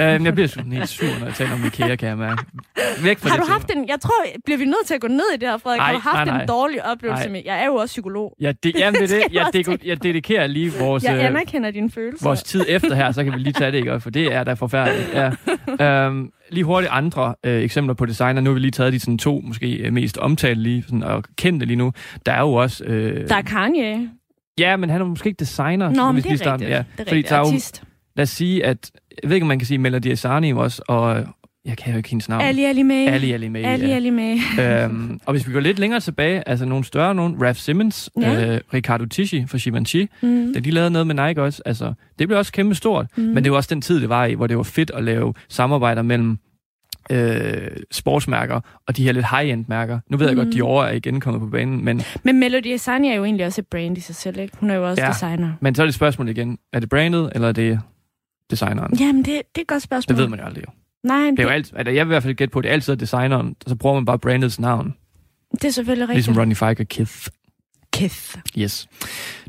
[0.00, 2.42] øhm, jeg bliver sådan helt sur, når jeg taler om IKEA, kan jeg mærke.
[3.04, 4.12] Væk fra Har det du haft en, jeg tror,
[4.44, 5.78] bliver vi nødt til at gå ned i det her, Frederik?
[5.78, 6.42] Nej, har du haft nej, nej.
[6.42, 7.32] en dårlig oplevelse Nej.
[7.32, 8.34] med, jeg er jo også psykolog.
[8.40, 9.34] Ja, det, jamen, det er det.
[9.34, 12.26] Jeg, det, jeg dedikerer lige vores, Jeg øh, anerkender dine følelser.
[12.26, 14.00] vores tid efter her, så kan vi lige tage det, ikke?
[14.00, 15.10] For det er da forfærdeligt.
[15.80, 16.06] Ja.
[16.06, 18.40] Øhm, lige hurtigt andre øh, eksempler på designer.
[18.40, 21.24] Nu har vi lige taget de sådan, to måske øh, mest omtalte lige, sådan, og
[21.36, 21.92] kendte lige nu.
[22.26, 22.84] Der er jo også...
[22.84, 24.10] Øh, Der er Kanye.
[24.58, 25.90] Ja, men han er måske ikke designer.
[25.90, 26.70] Nå, men det er rigtigt.
[26.70, 27.32] Ja, Det er rigtigt.
[27.32, 27.82] Artist.
[28.16, 28.90] Lad os sige, at...
[29.22, 31.24] Jeg ved ikke, om man kan sige Melody Asani også, og...
[31.64, 32.42] Jeg kan jo ikke hendes navn.
[32.42, 33.08] Ali Ali May.
[33.08, 33.64] Ali Ali May.
[33.64, 33.94] Ali ja.
[33.94, 34.36] Ali May.
[34.60, 38.54] øhm, og hvis vi går lidt længere tilbage, altså nogle større nogen, Raf Simmons, Ja.
[38.54, 40.52] øh, Ricardo Tisci fra Givenchy, Mm.
[40.54, 43.22] da de lavede noget med Nike også, altså, det blev også kæmpe stort, Mm.
[43.22, 45.34] men det var også den tid, det var i, hvor det var fedt at lave
[45.48, 46.38] samarbejder mellem
[47.10, 49.98] øh, sportsmærker og de her lidt high-end mærker.
[50.10, 50.44] Nu ved jeg Mm.
[50.44, 53.60] godt, Dior er igen kommet på banen, men, Men Melody Asani er jo egentlig også
[53.60, 54.56] et brand i sig selv, ikke?
[54.60, 55.08] Hun er jo også Ja.
[55.10, 55.52] designer.
[55.60, 57.80] men så er det spørgsmålet igen, er det brandet, eller er det
[58.50, 58.98] designeren?
[58.98, 60.16] Jamen, det, det er et godt spørgsmål.
[60.16, 60.72] Det ved man jo aldrig jo.
[61.04, 62.62] Nej, det, Det er jo alt, altså, jeg vil i hvert fald gætte på, at
[62.64, 64.94] det altid er designeren, så bruger man bare brandets navn.
[65.52, 66.16] det er selvfølgelig rigtigt.
[66.16, 67.28] Ligesom Ronnie Fike og Kith.
[67.92, 68.36] Kith.
[68.58, 68.88] Yes.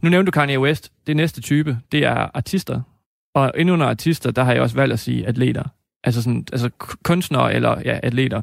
[0.01, 0.91] Nu nævnte du Kanye West.
[1.07, 2.81] Det næste type, det er artister.
[3.36, 5.63] Og endnu under artister, der har jeg også valgt at sige atleter.
[6.03, 6.69] Altså, sådan, altså
[7.03, 8.41] kunstnere eller ja, atleter.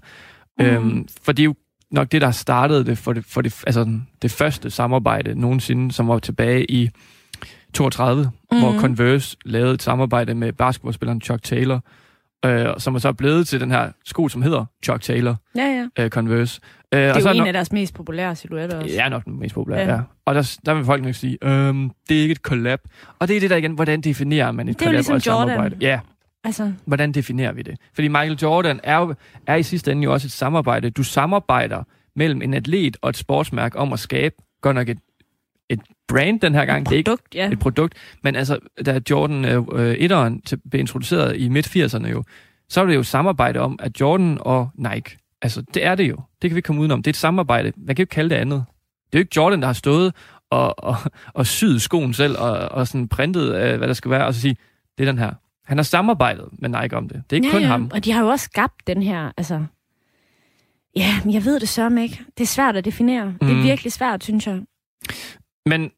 [0.59, 0.65] Mm.
[0.65, 1.55] Øhm, for det er jo
[1.91, 6.09] nok det, der startede det for det, for det, altså, det første samarbejde nogensinde, som
[6.09, 6.91] var tilbage i
[7.75, 8.61] 32, mm.
[8.61, 8.81] hvor.
[8.81, 11.81] Converse lavede et samarbejde med basketballspilleren Chuck Taylor,
[12.47, 16.05] øh, som er så blevet til den her sko, som hedder Chuck Taylor Ja, ja.
[16.05, 16.61] øh, Converse.
[16.95, 18.95] Øh, Det og er så jo en nok- af deres mest populære silhuetter også.
[18.95, 19.95] Ja, nok den mest populære, ja.
[19.95, 20.01] Ja.
[20.25, 22.81] Og der, der vil folk nok sige, øhm, det er ikke et collab.
[23.19, 25.27] Og det er det der igen, hvordan definerer man et Det collab ligesom og et
[25.27, 25.49] Jordan.
[25.49, 25.77] samarbejde?
[25.81, 26.01] Ja,
[26.47, 27.75] Altså, hvordan definerer vi det?
[27.95, 29.15] Fordi Michael Jordan er, jo,
[29.47, 30.91] er i sidste ende jo også et samarbejde.
[30.91, 31.83] Du samarbejder
[32.17, 34.99] mellem en atlet og et sportsmærke om at skabe godt nok et,
[35.71, 36.87] et brand den her gang.
[36.87, 37.51] Det er ikke produkt, ja.
[37.51, 42.25] et produkt, men altså, da Jordan øh, øh, 1'eren til- blev introduceret i midt-80'erne jo,
[42.69, 46.09] så var det jo et samarbejde om, at Jordan og Nike, altså det er det
[46.09, 48.11] jo, det kan vi ikke komme udenom, det er et samarbejde, man kan jo ikke
[48.15, 48.65] kalde det andet.
[49.07, 50.15] Det er jo ikke Jordan, der har stået
[50.51, 50.97] og, og,
[51.35, 54.41] og syet skoen selv, og, og sådan printet, øh, hvad der skal være, og så
[54.41, 54.57] sige,
[54.99, 55.33] det er den her.
[55.65, 57.23] Han har samarbejdet med Nike om det.
[57.31, 57.67] Det er ikke ja, kun ja.
[57.69, 57.91] ham.
[57.95, 59.65] Og de har jo også skabt den her, altså...
[60.97, 62.21] Ja, men jeg ved det sørme ikke.
[62.39, 63.25] Det er svært at definere.
[63.25, 63.39] Mm.
[63.39, 63.63] Det er Mm.
[63.63, 64.61] virkelig svært, synes jeg.
[65.67, 65.91] Men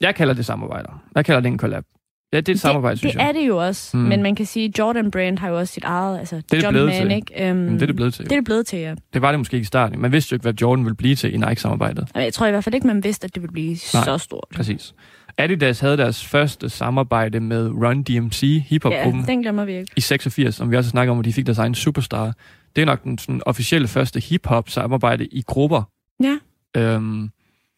[0.00, 1.02] jeg kalder det samarbejder.
[1.16, 1.84] Jeg kalder det en collab.
[2.32, 3.28] Ja, det er et samarbejde, det, synes det jeg.
[3.28, 4.02] er det jo også, Mm.
[4.02, 6.92] men man kan sige, Jordan Brand har jo også sit eget, altså det John blevet
[6.92, 7.06] til.
[7.08, 7.24] Manic.
[7.38, 8.24] Øhm, det er det blevet til.
[8.24, 8.94] Det er det blevet til, ja.
[9.14, 10.00] Det var det måske ikke i starten.
[10.00, 12.08] Man vidste jo ikke, hvad Jordan ville blive til i Nike-samarbejdet.
[12.14, 14.04] Jeg tror i hvert fald ikke, man vidste, at det ville blive Nej.
[14.04, 14.44] så stort.
[14.54, 14.94] Præcis.
[15.38, 19.92] Adidas havde deres første samarbejde med Run DMC, hiphop-gruppen, Ja, den glemmer vi ikke.
[19.96, 22.32] i 86, som vi også snakker om, hvor de fik deres egen superstar.
[22.76, 25.82] Det er nok den sådan, officielle første hip-hop-samarbejde i grupper.
[26.22, 26.36] Ja.
[26.76, 27.30] Øhm,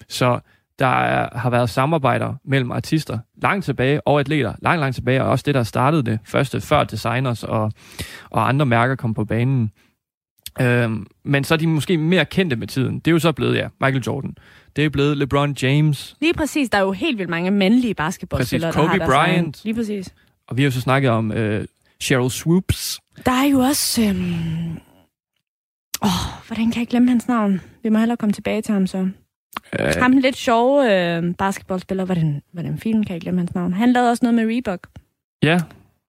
[0.09, 0.41] så
[0.79, 5.29] der er, har været samarbejder mellem artister langt tilbage, og atleter langt, langt tilbage, og
[5.31, 7.73] også det, der startede det første, før designers og,
[8.31, 9.71] og andre mærker kom på banen.
[10.61, 12.95] Øhm, men så er de måske mere kendte med tiden.
[12.99, 14.35] Det er jo så blevet, ja, Michael Jordan.
[14.77, 18.73] Det er blevet LeBron James, Lige præcis, der er jo helt vildt mange mandlige basketballspillere,
[18.73, 19.65] Præcis, der har Kobe deres egen- Bryant.
[19.65, 20.15] Lige præcis.
[20.49, 21.67] og vi har jo så snakket om øh,
[22.01, 23.01] Cheryl Swoops.
[23.27, 24.03] Der er jo også...
[24.03, 24.79] Øhm...
[26.03, 27.61] Åh, hvordan kan jeg glemme hans navn?
[27.83, 29.09] Vi må hellere komme tilbage til ham så.
[29.81, 33.73] Øh, Ham lidt sjove øh, basketballspiller, hvordan, hvordan film kan jeg ikke glemme hans navn?
[33.73, 34.87] Han lavede også noget med Reebok.
[35.43, 35.61] ja,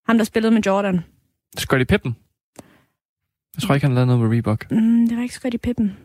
[0.08, 1.00] Ham, der spillede med Jordan.
[1.58, 2.16] Scottie Pippen.
[3.56, 4.72] Jeg tror ikke, han lavede noget med Reebok.
[4.72, 5.98] Mm, det var ikke Scottie Pippen.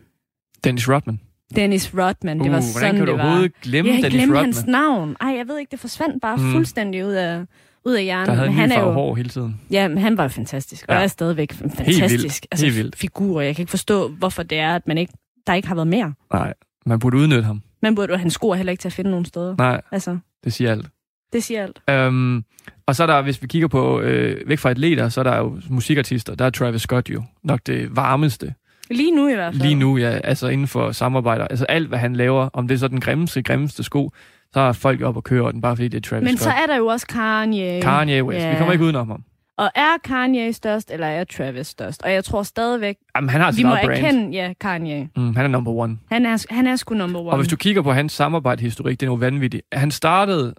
[0.63, 1.19] Dennis Rodman.
[1.55, 3.23] Dennis Rodman, det var uh, sådan, hvordan kan du det var.
[3.25, 4.43] overhovedet glemme Jeg Dennis Rodman?
[4.43, 5.15] hans navn.
[5.21, 6.51] Ej, jeg ved ikke, det forsvandt bare Mm.
[6.51, 7.45] fuldstændig ud af,
[7.85, 8.27] ud af hjernen.
[8.27, 9.61] Der havde Men en han er jo, hår hele tiden.
[9.71, 11.01] Ja, men han var fantastisk, og Ja.
[11.01, 12.95] er stadigvæk fantastisk altså, Helt vildt.
[12.95, 13.41] figur.
[13.41, 15.13] Jeg kan ikke forstå, hvorfor det er, at man ikke,
[15.47, 16.13] der ikke har været mere.
[16.33, 16.53] Nej,
[16.85, 17.61] man burde udnytte ham.
[17.81, 19.55] Man burde, han scorer heller ikke til at finde nogen steder.
[19.57, 20.85] Nej, Altså, det siger alt.
[21.33, 22.07] det siger alt.
[22.07, 22.45] Um,
[22.85, 25.37] og så er der, hvis vi kigger på øh, væk fra atleter, så er der
[25.37, 26.35] jo musikartister.
[26.35, 28.53] Der er Travis Scott jo nok det varmeste
[28.91, 29.63] Lige nu i hvert fald.
[29.63, 31.47] lige nu, ja, altså inden for samarbejder.
[31.47, 34.11] Altså alt, hvad han laver, om det er så den grimmeste, grimmeste sko,
[34.53, 36.55] så er folk op og kører den, bare fordi det er Travis Men så Scott.
[36.63, 37.81] er der jo også Kanye.
[37.81, 38.39] Kanye West.
[38.43, 38.49] Ja.
[38.51, 39.23] Vi kommer ikke udenom ham.
[39.57, 42.03] Og er Kanye størst, eller er Travis størst?
[42.03, 43.91] Og jeg tror stadigvæk, Jamen, han har vi må brand.
[43.91, 45.09] erkende, ja, Kanye.
[45.15, 45.97] Mm, han er number one.
[46.11, 47.29] Han er, han er sgu number one.
[47.29, 49.63] Og hvis du kigger på hans samarbejdshistorik, det er jo vanvittigt.
[49.73, 50.53] Han startede,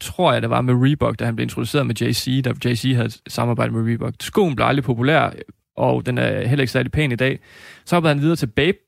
[0.00, 3.06] tror jeg, det var med Reebok, da han blev introduceret med JC, da JC havde
[3.06, 4.14] et samarbejde med Reebok.
[4.20, 5.30] Skoen blev aldrig populær,
[5.76, 7.38] og den er heller ikke særlig pæn i dag.
[7.84, 8.78] Så hoppede han videre til Babe,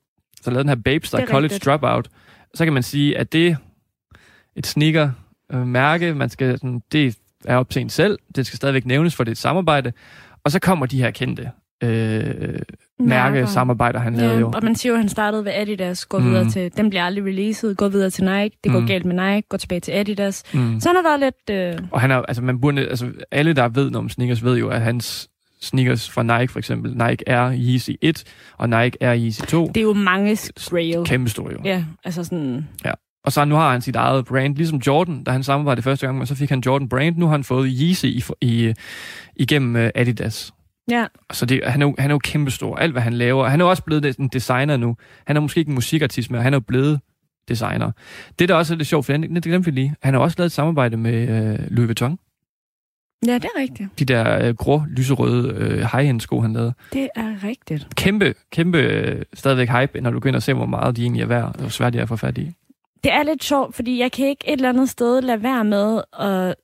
[0.42, 1.64] så lavede den her Babe Star College rigtigt.
[1.64, 2.08] Dropout.
[2.54, 3.56] Så kan man sige, at det
[4.56, 5.10] et sneaker
[5.52, 9.14] øh, mærke, man skal, sådan, det er op til en selv, det skal stadigvæk nævnes,
[9.16, 9.92] for det er et samarbejde.
[10.44, 11.50] Og så kommer de her kendte
[11.84, 12.58] øh,
[12.98, 14.50] mærke samarbejder, han lavede Ja, jo.
[14.54, 16.24] og man siger jo, at han startede ved Adidas, går Mm.
[16.30, 18.86] videre til, den bliver aldrig releaset, går videre til Nike, det går Mm.
[18.86, 20.42] galt med Nike, går tilbage til Adidas.
[20.54, 20.80] Mm.
[20.80, 21.78] Så han har været lidt...
[21.80, 24.58] Øh, Og han er, altså, man burde, altså, alle, der ved noget om sneakers, ved
[24.58, 25.28] jo, at hans
[25.60, 28.24] sneakers fra Nike, for eksempel, Nike Air Yeezy 1
[28.58, 30.38] og Nike Air Yeezy 2, det er jo mange
[30.70, 31.02] grail.
[31.04, 31.58] kæmpe store jo.
[31.64, 32.68] Ja, altså sådan...
[33.24, 36.20] Og så nu har han sit eget brand, ligesom Jordan, da han samarbejdede første gang,
[36.20, 37.16] og så fik han Jordan brand.
[37.16, 38.74] Nu har han fået Yeezy i, i,
[39.36, 40.52] igennem uh, Adidas.
[40.90, 42.76] Ja, Så det, han, er jo, han er jo kæmpestor.
[42.76, 43.48] Alt, hvad han laver.
[43.48, 44.96] Han er jo også blevet en designer nu.
[45.26, 47.00] Han er måske ikke en musikartist mere, han er jo blevet
[47.48, 47.92] designer.
[48.38, 49.94] Det, der også er lidt sjovt, for det glemte vi lige.
[50.02, 52.18] Han har også lavet et samarbejde med uh, Louis Vuitton.
[53.26, 53.98] ja det er rigtigt.
[53.98, 56.74] De der uh, grå, lyserøde uh, high-end sko, han lavede.
[56.92, 57.88] Det er rigtigt.
[57.94, 61.26] Kæmpe, kæmpe øh, stadigvæk hype, når du begynder at se, hvor meget de egentlig er
[61.26, 62.52] værd, og hvor svært de er at få fat i.
[63.04, 66.02] Det er lidt sjovt, fordi jeg kan ikke et eller andet sted lade være med
[66.20, 66.54] at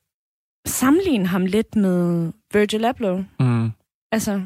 [0.66, 3.20] sammenligne ham lidt med Virgil Abloh.
[3.40, 3.70] Mm.
[4.12, 4.42] Altså,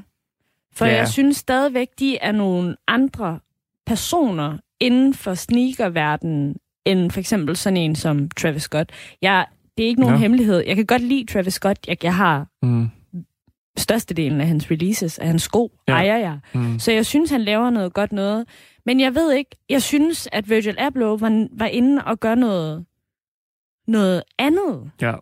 [0.74, 0.90] for Ja.
[0.90, 0.98] yeah.
[0.98, 3.38] jeg synes stadigvæk, de er nogle andre
[3.86, 8.92] personer inden for sneakerverdenen, end for eksempel sådan en som Travis Scott.
[9.22, 10.18] Jeg, det er ikke nogen Nå.
[10.20, 10.62] hemmelighed.
[10.66, 11.78] Jeg kan godt lide Travis Scott.
[11.88, 12.88] Jeg, jeg har Mm.
[13.76, 15.92] størstedelen af hans releases, af hans sko, Ja.
[15.92, 15.98] ja.
[15.98, 16.38] ejer jeg.
[16.54, 16.78] Mm.
[16.78, 18.46] Så jeg synes, han laver noget godt noget.
[18.86, 22.84] Men jeg ved ikke, jeg synes, at Virgil Abloh var, var inde og gøre noget,
[23.86, 25.14] noget andet, Ja.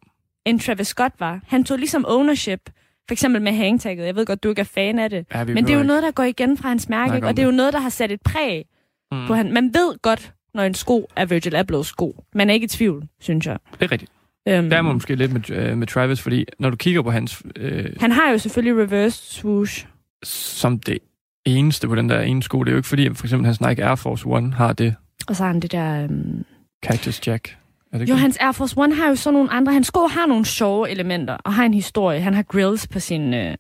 [0.45, 1.41] end Travis Scott var.
[1.47, 2.61] Han tog ligesom ownership,
[3.09, 4.07] for eksempel med hangtagget.
[4.07, 5.27] Jeg ved godt, du ikke er fan af det.
[5.35, 7.27] Ja, Men det er jo behøver noget, der går igen fra hans mærke, ikke?
[7.27, 8.71] og det er jo noget, der har sat et præg ikke-
[9.13, 9.27] mm.
[9.27, 9.53] på han.
[9.53, 12.25] Man ved godt, når en sko er Virgil Ablohs sko.
[12.35, 13.59] Man er ikke i tvivl, synes jeg.
[13.73, 14.13] Det er rigtigt.
[14.49, 17.11] Øhm, Der er man måske lidt med, øh, med Travis, fordi når du kigger på
[17.11, 19.87] hans, øh, han har jo selvfølgelig reverse swoosh.
[20.23, 20.99] som det
[21.47, 23.61] eneste på den der ene sko, det er jo ikke fordi, at for eksempel hans
[23.61, 24.95] Nike Air Force One har det
[25.29, 26.03] Og så har han det der...
[26.05, 26.45] Øhm...
[26.87, 27.57] Cactus Jack.
[27.93, 29.73] Er det Jo, hans Air Force One har jo så nogle andre...
[29.73, 32.21] Hans sko har nogle sjove elementer, og har en historie.
[32.21, 33.57] Han har grills på sin, øh,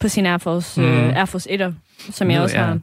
[0.00, 2.64] på sin Air Force, øh, Air Force 1'er, som jeg Nå, også ja.
[2.64, 2.78] har.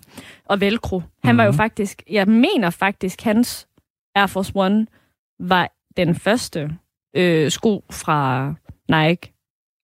[0.45, 1.01] Og velcro.
[1.23, 1.57] Han var jo Mhm.
[1.57, 2.01] faktisk...
[2.09, 3.67] Jeg mener faktisk, hans
[4.15, 4.87] Air Force One
[5.39, 6.69] var den første
[7.15, 8.47] øh, sko fra
[8.89, 9.33] Nike,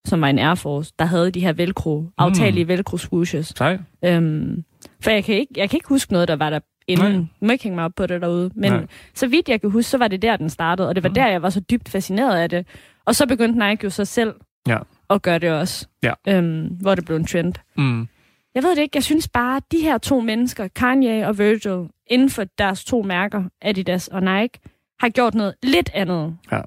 [0.06, 3.54] som var en Air Force, der havde de her velcro, aftagelige velcro swooshes.
[3.58, 3.78] Sej.
[4.06, 4.64] Øhm,
[5.02, 7.06] for jeg kan, ikke, jeg kan ikke huske noget, der var der inden.
[7.12, 7.16] Nej.
[7.18, 7.26] Nej.
[7.42, 8.52] må ikke hænge mig op på det derude.
[8.56, 8.86] Men Nej.
[9.14, 10.88] Så vidt jeg kan huske, så var det der, den startede.
[10.88, 11.14] Og det var Mhm.
[11.16, 12.68] der, jeg var så dybt fascineret af det.
[13.06, 14.34] Og så begyndte Nike jo så selv
[14.68, 14.78] Ja.
[15.10, 15.88] at gøre det også.
[16.04, 16.14] Ja.
[16.28, 17.54] Øhm, hvor det blev en trend.
[17.78, 18.08] Mm.
[18.56, 18.96] Jeg ved det ikke.
[18.98, 23.02] Jeg synes bare, at de her to mennesker, Kanye og Virgil, inden for deres to
[23.02, 24.60] mærker, Adidas og Nike,
[25.00, 26.38] har gjort noget lidt andet.
[26.52, 26.62] Ja.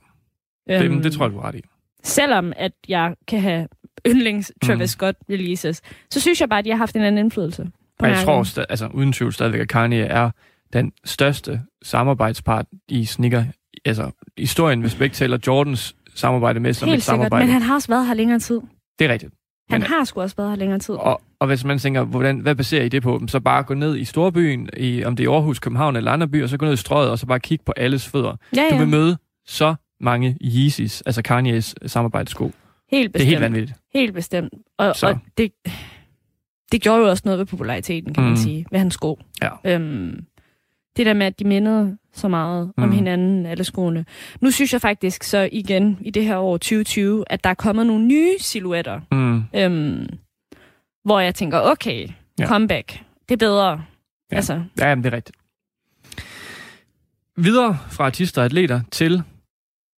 [0.70, 1.62] Øhm, Det, det tror jeg, du har ret i.
[2.06, 3.68] selvom at jeg kan have
[4.06, 4.86] yndlings Travis Mm.
[4.86, 7.66] Scott releases, så synes jeg bare, at de har haft en anden indflydelse.
[7.98, 10.30] På jeg tror, sta- altså uden tvivl stadigvæk, at Kanye er
[10.72, 13.44] den største samarbejdspart i sneaker,
[13.84, 17.44] altså historien, hvis vi ikke tæller Jordans samarbejde med som Helt et sikkert, samarbejde.
[17.46, 18.60] men han har også været her længere tid.
[18.98, 19.32] Det er rigtigt.
[19.70, 20.94] Han Men- har sgu også været her længere tid.
[20.94, 23.20] Og, og hvis man tænker, hvordan, hvad baserer I det på?
[23.28, 26.42] Så bare gå ned i storbyen, i, om det er Aarhus, København eller andre byer,
[26.42, 28.36] og så gå ned i strøget, og så bare kigge på alles fødder.
[28.56, 28.78] ja, Du ja.
[28.78, 29.16] vil møde
[29.46, 32.44] så mange Yeezys, altså Kanye's samarbejdssko.
[32.44, 32.52] Helt
[32.90, 33.28] Det er bestemt.
[33.28, 33.78] helt vanvittigt.
[33.94, 34.52] Helt bestemt.
[34.78, 35.06] Og, Så.
[35.08, 35.52] og det,
[36.72, 38.28] det gjorde jo også noget ved populariteten, kan mm.
[38.28, 39.18] Man sige, ved hans sko.
[39.42, 39.48] Ja.
[39.64, 40.24] Øhm,
[40.96, 42.82] det der med, at de mindede så meget mm.
[42.82, 44.04] om hinanden, alle skoene.
[44.40, 47.86] Nu synes jeg faktisk så igen i det her år 2020, at der er kommet
[47.86, 49.44] nogle nye silhuetter, Mm.
[49.54, 50.06] øhm,
[51.04, 52.46] hvor jeg tænker, okay, ja.
[52.46, 53.82] comeback, det er bedre.
[54.32, 54.36] Ja.
[54.36, 55.36] Altså, Ja, jamen, det er rigtigt.
[57.36, 59.22] Videre fra artister og atleter til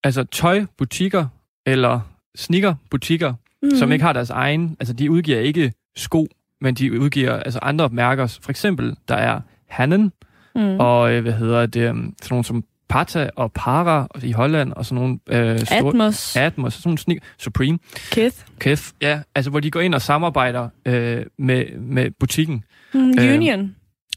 [0.05, 1.27] altså tøjbutikker
[1.67, 2.01] eller
[2.37, 3.71] sneakerbutikker, mm.
[3.71, 6.27] som ikke har deres egen, altså de udgiver ikke sko,
[6.61, 8.39] men de udgiver altså andre mærker.
[8.43, 10.13] For eksempel, der er Hannen,
[10.55, 10.81] mm.
[10.81, 14.87] og øh, hvad hedder det, um, sådan nogle som Pata og Para i Holland, og
[14.87, 15.89] sådan nogle øh, store...
[15.89, 17.79] Atmos, Atmos, sådan nogle sneak, Supreme,
[18.11, 22.65] Kith, Kef, ja, altså hvor de går ind og samarbejder øh, med, med butikken.
[22.95, 23.75] mm, Øh, Union,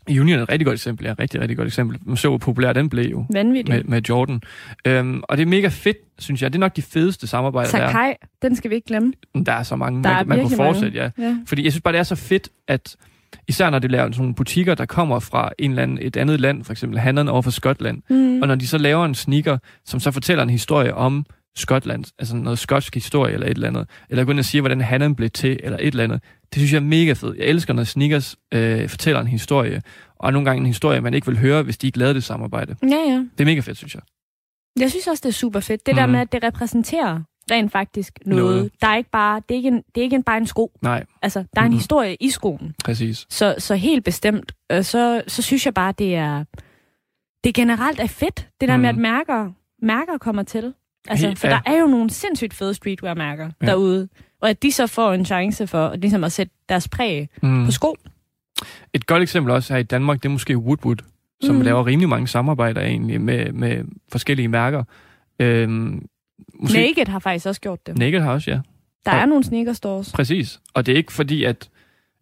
[0.10, 1.98] Union er et rigtig godt eksempel, ja, rigtig, rigtig godt eksempel.
[2.06, 3.70] Man så, hvor populær den blev jo vanvittigt.
[3.78, 4.42] med, med Jordan.
[4.88, 6.54] Øhm, og det er mega fedt, synes jeg.
[6.54, 7.88] Det er nok de fedeste samarbejder, der er.
[7.92, 9.14] Sakai, den skal vi ikke glemme.
[9.46, 11.10] Der er så mange, Der man, man kunne fortsætte, ja.
[11.20, 11.38] Ja.
[11.48, 12.96] Fordi jeg synes bare, det er så fedt, at
[13.48, 16.40] især når det laver sådan nogle butikker, der kommer fra en eller anden, et andet
[16.42, 18.42] land, for eksempel Hannon over for Skotland, Mm.
[18.42, 22.36] og når de så laver en sneaker, som så fortæller en historie om Skotland, altså
[22.36, 25.30] noget skotsk historie eller et eller andet, eller går ind og siger, hvordan Hannon blev
[25.30, 27.38] til, eller et eller andet, det synes jeg er mega fedt.
[27.38, 29.82] Jeg elsker, når sneakers øh, fortæller en historie,
[30.16, 32.76] og nogle gange en historie, man ikke vil høre, hvis de ikke lavede det samarbejde.
[32.84, 33.26] Ja, ja.
[33.38, 34.02] Det er mega fedt, synes jeg.
[34.80, 35.86] Jeg synes også, det er super fedt.
[35.86, 35.98] Det mm.
[35.98, 36.12] der Mhm.
[36.12, 37.20] med, at det repræsenterer
[37.52, 38.44] rent faktisk noget.
[38.46, 38.72] Noget.
[38.82, 40.72] Der er ikke bare, det er ikke, en, det er ikke en, bare en sko.
[40.82, 41.78] Nej, Altså, der er en Mhm.
[41.78, 42.76] historie i skoen.
[42.86, 43.26] præcis.
[43.30, 46.44] Så, så helt bestemt, øh, så, så synes jeg bare, det er,
[47.44, 48.50] det generelt er fedt.
[48.62, 48.82] Det der mm.
[48.82, 49.02] med, at Mhm.
[49.02, 50.74] mærker, mærker kommer til.
[51.10, 51.54] Altså, for ja.
[51.54, 53.66] der er jo nogle sindssygt fede streetwear-mærker Ja.
[53.66, 54.08] derude.
[54.42, 57.66] Og at de så får en chance for at, ligesom at sætte deres præg Mm.
[57.66, 57.96] på sko.
[58.94, 60.96] Et godt eksempel også her i Danmark, det er måske Woodwood,
[61.44, 61.64] som Mhm.
[61.64, 64.84] laver rimelig mange samarbejder egentlig med, med forskellige mærker.
[65.40, 66.06] Øhm,
[66.60, 67.98] måske Naked har faktisk også gjort det.
[67.98, 68.60] Naked har også, ja.
[69.06, 70.12] Der Og- er nogle sneaker stores.
[70.12, 70.60] Præcis.
[70.74, 71.70] Og det er ikke fordi, at,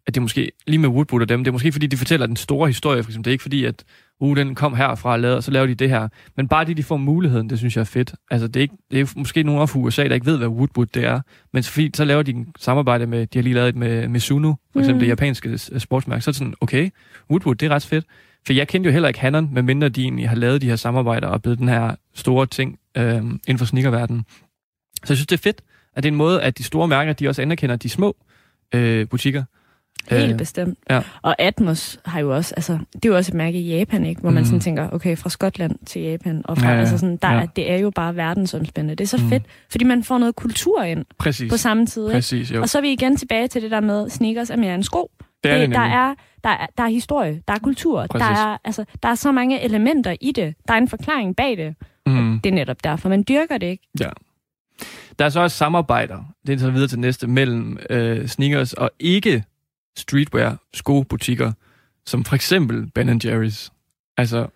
[0.06, 2.26] at det er måske lige med Woodwood og dem, det er måske fordi, de fortæller
[2.26, 3.24] den store historie, for eksempel.
[3.24, 3.84] Det er ikke fordi, at
[4.20, 6.08] uh, den kom herfra og, lavede, og så laver de det her.
[6.36, 8.14] Men bare det, de får muligheden, det synes jeg er fedt.
[8.30, 10.86] Altså, det er, ikke, det er måske nogen fra USA, der ikke ved, hvad Woodwood
[10.86, 11.20] det er.
[11.52, 14.08] Men så, fordi, så laver de en samarbejde med, de har lige lavet et med
[14.08, 15.00] Mizuno, for eksempel Mm.
[15.00, 16.22] det japanske sportsmærke.
[16.22, 16.90] Så er det sådan, okay,
[17.30, 18.04] Woodwood, det er ret fedt.
[18.46, 21.28] For jeg kendte jo heller ikke Hannon, medmindre de egentlig har lavet de her samarbejder
[21.28, 24.24] og blevet den her store ting øh, inden for sneakerverdenen.
[25.04, 25.62] Så jeg synes, det er fedt,
[25.96, 28.16] at det er en måde, at de store mærker, de også anerkender de små
[28.74, 29.44] øh, butikker.
[30.10, 30.78] Helt Øh, bestemt.
[30.90, 31.02] ja.
[31.22, 34.20] Og Atmos har jo også, altså, det er jo også et mærke i Japan, ikke?
[34.20, 34.44] Hvor man Mhm.
[34.44, 37.46] sådan tænker, okay, fra Skotland til Japan, og fra, Ja, ja, altså sådan, der, Ja.
[37.56, 38.94] det er jo bare verdensomspændende.
[38.94, 39.28] Det er så Mhm.
[39.28, 41.50] fedt, fordi man får noget kultur ind Præcis.
[41.52, 42.12] på samme tid, ikke?
[42.16, 42.60] Præcis, jo.
[42.62, 45.10] Og så er vi igen tilbage til det der med, sneakers er mere en sko.
[45.44, 45.94] Det er det, der, nemlig.
[45.94, 48.26] er, der, er, der er historie, der er kultur, Præcis.
[48.28, 50.54] der er, altså, der er så mange elementer i det.
[50.68, 51.74] Der er en forklaring bag det.
[52.06, 52.40] Mm.
[52.44, 53.88] Det er netop derfor, man dyrker det ikke.
[54.00, 54.08] Ja.
[55.18, 58.90] Der er så også samarbejder, det er så videre til næste, mellem øh, sneakers og
[59.00, 59.44] ikke
[59.96, 61.52] streetwear skobutikker,
[62.06, 63.70] som for eksempel Ben Jerry's.
[64.16, 64.46] Altså,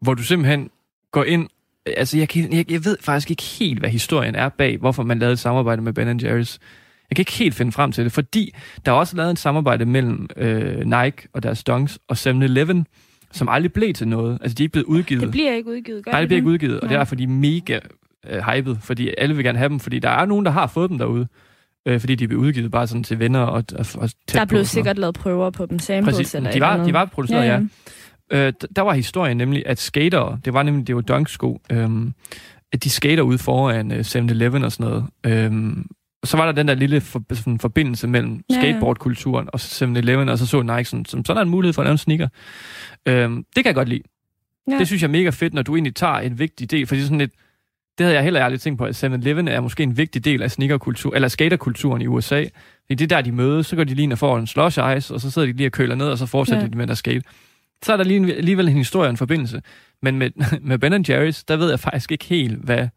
[0.00, 0.70] hvor du simpelthen
[1.10, 1.48] går ind,
[1.86, 5.18] altså jeg, kan, jeg, jeg ved faktisk ikke helt, hvad historien er bag, hvorfor man
[5.18, 6.58] lavede et samarbejde med Ben Jerry's.
[7.10, 8.54] Jeg kan ikke helt finde frem til det, fordi
[8.86, 12.86] der er også lavet et samarbejde mellem øh, Nike og deres Dunks og 7-Eleven,
[13.32, 14.38] som aldrig blev til noget.
[14.40, 15.22] Altså, de er ikke blevet udgivet.
[15.22, 17.22] Det bliver ikke udgivet, gør Nej, det bliver ikke udgivet, og det er derfor, de
[17.22, 17.78] er mega
[18.30, 20.90] øh, hyped, fordi alle vil gerne have dem, fordi der er nogen, der har fået
[20.90, 21.28] dem derude,
[21.86, 24.44] øh, fordi de bliver udgivet bare sådan til venner og, og, og tæt Der er
[24.44, 26.34] på sikkert lavet prøver på dem, samples Præcis.
[26.34, 27.60] eller De var, eller de var produceret, ja.
[28.32, 28.46] ja.
[28.46, 32.12] Øh, der var historien nemlig, at skater, det var nemlig, det var dunksko, øhm,
[32.72, 35.04] at de skater ude foran øh, 7-Eleven og sådan noget.
[36.22, 40.28] Og så var der den der lille for, sådan, forbindelse mellem Ja, skateboardkulturen og 7-Eleven,
[40.28, 42.28] og så så Nike sådan, som sådan en mulighed for at lave en sneaker.
[43.08, 44.02] Øhm, det kan jeg godt lide.
[44.70, 44.78] Ja.
[44.78, 47.18] Det synes jeg er mega fedt, når du egentlig tager en vigtig del, fordi sådan
[47.18, 47.32] lidt,
[47.98, 50.50] det havde jeg heller aldrig tænkt på, at 7-Eleven er måske en vigtig del af
[50.50, 52.44] sneakerkultur, eller skaterkulturen i USA.
[52.86, 54.78] Fordi det er der, de mødes, så går de lige ind og får en slush
[54.96, 56.68] ice, og så sidder de lige og køler ned, og så fortsætter Ja.
[56.68, 57.22] de med at skate.
[57.84, 59.62] Så er der lige alligevel en historie og en forbindelse.
[60.02, 60.30] Men med,
[60.68, 62.88] med Ben Jerry's, der ved jeg faktisk ikke helt, hvad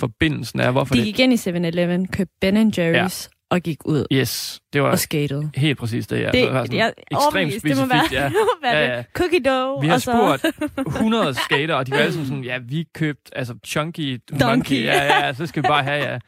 [0.00, 0.70] forbindelsen er.
[0.70, 1.06] Hvorfor De det...
[1.06, 5.50] gik ind i 7-Eleven, købte Ben Jerry's og gik ud Yes, det var og skatede.
[5.54, 6.30] helt præcis det, ja.
[6.30, 7.64] Det, var sådan jeg er ekstremt overbevist.
[7.64, 8.24] Det må være, specifikt, ja.
[8.28, 8.96] det må være Ja, det.
[8.96, 9.04] ja.
[9.14, 9.82] Cookie dough.
[9.82, 10.38] Vi har og så,
[10.78, 14.46] spurgt 100 skater, og de var alle sammen sådan, ja, vi købte, altså, chunky Donkey.
[14.46, 16.18] monkey, ja, ja, så skal vi bare have, ja.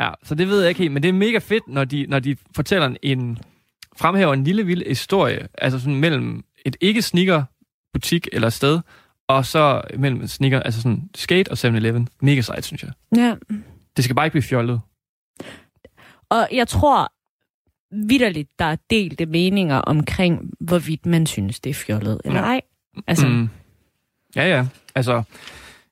[0.00, 2.18] Ja, så det ved jeg ikke helt, men det er mega fedt, når de, når
[2.18, 3.38] de fortæller en, en
[3.96, 7.42] fremhæver en lille vild historie, altså sådan mellem et ikke sneaker
[7.92, 8.80] butik eller sted,
[9.28, 12.08] og så mellem sneaker, altså sådan skate og 7-Eleven.
[12.22, 12.90] Mega sejt, synes jeg.
[13.16, 13.34] Ja.
[13.96, 14.80] Det skal bare ikke blive fjollet.
[16.30, 17.12] Og jeg tror
[18.06, 22.60] vidderligt, der er delte meninger omkring, hvorvidt man synes, det er fjollet eller ej.
[23.06, 23.32] Altså, mm.
[23.32, 23.48] Mm.
[24.36, 24.66] Ja, ja.
[24.94, 25.22] Altså,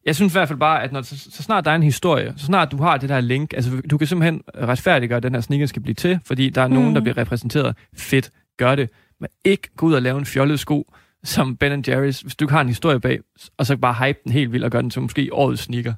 [0.04, 2.34] jeg synes i hvert fald bare, at når, så, så snart der er en historie,
[2.36, 5.40] så snart du har det der link, altså du kan simpelthen retfærdiggøre, at den her
[5.40, 6.74] sneaker skal blive til, fordi der er mm.
[6.74, 7.76] nogen, der bliver repræsenteret.
[7.96, 8.90] Fedt, gør det.
[9.20, 10.92] Men ikke gå ud og lave en fjollet sko,
[11.24, 13.18] som Ben Jerry's, hvis du ikke har en historie bag,
[13.56, 15.94] og så bare hype den helt vildt og gøre den til måske årets sneaker.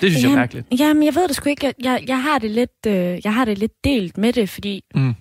[0.00, 0.66] Det synes jeg er mærkeligt.
[0.78, 1.66] Jamen, jeg ved det sgu ikke.
[1.66, 4.84] Jeg, jeg, jeg, har det lidt, øh, jeg har det lidt delt med det, fordi
[4.94, 5.14] Mm.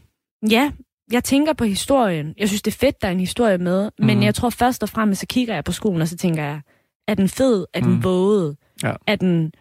[0.49, 0.71] ja,
[1.11, 2.33] jeg tænker på historien.
[2.37, 4.23] Jeg synes, det er fedt, der er en historie med, men Mhm.
[4.23, 6.61] jeg tror først og fremmest, så kigger jeg på skolen, og så tænker jeg,
[7.07, 7.65] er den fed?
[7.73, 8.03] Er den Mm.
[8.03, 8.57] våget?
[8.83, 8.93] Ja.
[9.07, 9.51] Er, den,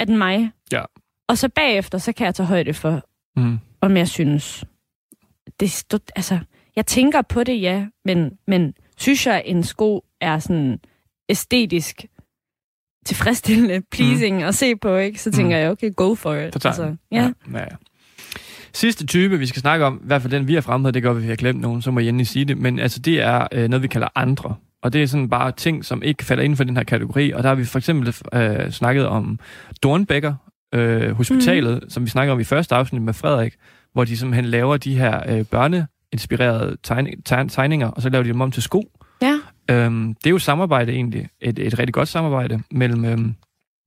[0.00, 0.50] er den mig?
[0.72, 0.82] Ja.
[1.28, 3.02] Og så bagefter, så kan jeg tage højde for,
[3.36, 3.58] Mm.
[3.80, 4.64] om jeg synes.
[5.60, 6.38] Det, stod, altså,
[6.76, 10.78] jeg tænker på det, ja, men, men synes jeg, en sko er sådan
[11.28, 12.04] æstetisk
[13.06, 14.44] tilfredsstillende, pleasing mm.
[14.44, 15.22] at se på, ikke?
[15.22, 15.62] så tænker Mm.
[15.62, 16.52] jeg, okay, go for it.
[16.52, 17.32] Så tager altså, ja.
[17.52, 17.58] ja.
[17.58, 17.64] ja.
[18.72, 21.10] Sidste type, vi skal snakke om, i hvert fald den, vi har fremhævet, det gør,
[21.10, 23.68] at vi har glemt nogen, så må Jenny sige det, men altså, det er øh,
[23.68, 24.54] noget, vi kalder andre.
[24.82, 27.30] Og det er sådan bare ting, som ikke falder inden for den her kategori.
[27.32, 29.38] Og der har vi for eksempel øh, snakket om
[29.82, 30.34] Dornbækker
[30.74, 31.90] øh, Hospitalet, mm.
[31.90, 33.54] som vi snakker om i første afsnit med Frederik,
[33.92, 35.44] hvor de simpelthen laver de her øh,
[36.18, 38.82] børneinspirerede tegning, tegn, tegninger, og så laver de dem om til sko.
[39.22, 39.38] ja.
[39.70, 43.34] Øhm, det er jo et samarbejde egentlig, et, et rigtig godt samarbejde mellem øhm,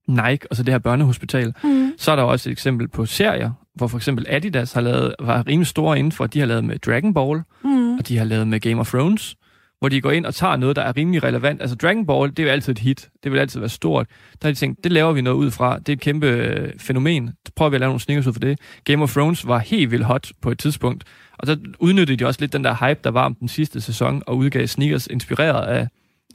[0.08, 1.54] Nike og så det her børnehospital.
[1.64, 1.92] Mm.
[1.98, 5.46] Så er der også et eksempel på serier, hvor for eksempel Adidas har lavet, var
[5.46, 7.94] rimelig store inden for, de har lavet med Dragon Ball, Mm.
[7.98, 9.36] og de har lavet med Game of Thrones,
[9.78, 11.60] hvor de går ind og tager noget, der er rimelig relevant.
[11.60, 13.08] Altså Dragon Ball, det er jo altid et hit.
[13.24, 14.06] Det vil altid være stort.
[14.42, 15.78] Der har de tænkt, det laver vi noget ud fra.
[15.78, 17.30] Det er et kæmpe øh, fænomen.
[17.46, 18.58] Så prøver vi at lave nogle sneakers ud for det.
[18.84, 21.04] Game of Thrones var helt vildt hot på et tidspunkt.
[21.38, 24.22] Og så udnyttede de også lidt den der hype, der var om den sidste sæson,
[24.26, 25.88] og udgav sneakers inspireret af,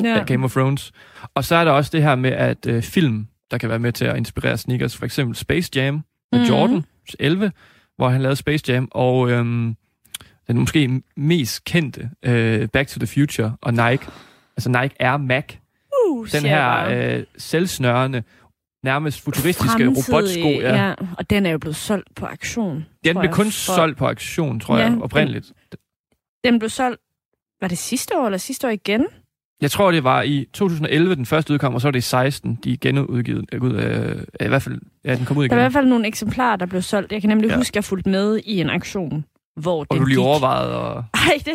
[0.03, 0.19] Ja.
[0.19, 0.91] af Game of Thrones.
[1.35, 3.91] Og så er der også det her med, at øh, film, der kan være med
[3.91, 4.97] til at inspirere sneakers.
[4.97, 6.03] For eksempel Space Jam med
[6.39, 6.39] Mhm.
[6.41, 6.45] mm.
[6.55, 6.83] Jordan
[7.19, 7.51] 11,
[7.95, 9.75] hvor han lavede Space Jam, og øhm,
[10.47, 14.05] den måske mest kendte, øh, Back to the Future og Nike.
[14.57, 15.45] Altså Nike Air Mac.
[16.09, 16.85] Uh, Den her
[17.17, 18.23] øh, selvsnørende,
[18.83, 20.47] nærmest futuristiske robotsko.
[20.49, 20.85] Ja.
[20.87, 20.93] ja.
[21.17, 22.85] Og den er jo blevet solgt på auktion.
[23.05, 25.51] Den blev jeg, kun for- solgt på auktion, tror Ja, jeg, den- oprindeligt.
[26.43, 27.01] Den blev solgt,
[27.61, 29.05] var det sidste år eller sidste år igen?
[29.61, 32.59] Jeg tror, det var i 2011, den første udkom, og så var det i 16,
[32.63, 33.45] de genudgivet.
[33.53, 35.63] Øh, i hvert fald, ja, den kom ud Der var i igen.
[35.63, 37.11] hvert fald nogle eksemplarer, der blev solgt.
[37.11, 37.55] Jeg kan nemlig Ja.
[37.57, 39.25] huske, at jeg fulgte med i en auktion,
[39.61, 40.25] hvor Og den du lige gik.
[40.25, 41.53] overvejede, og Ej, det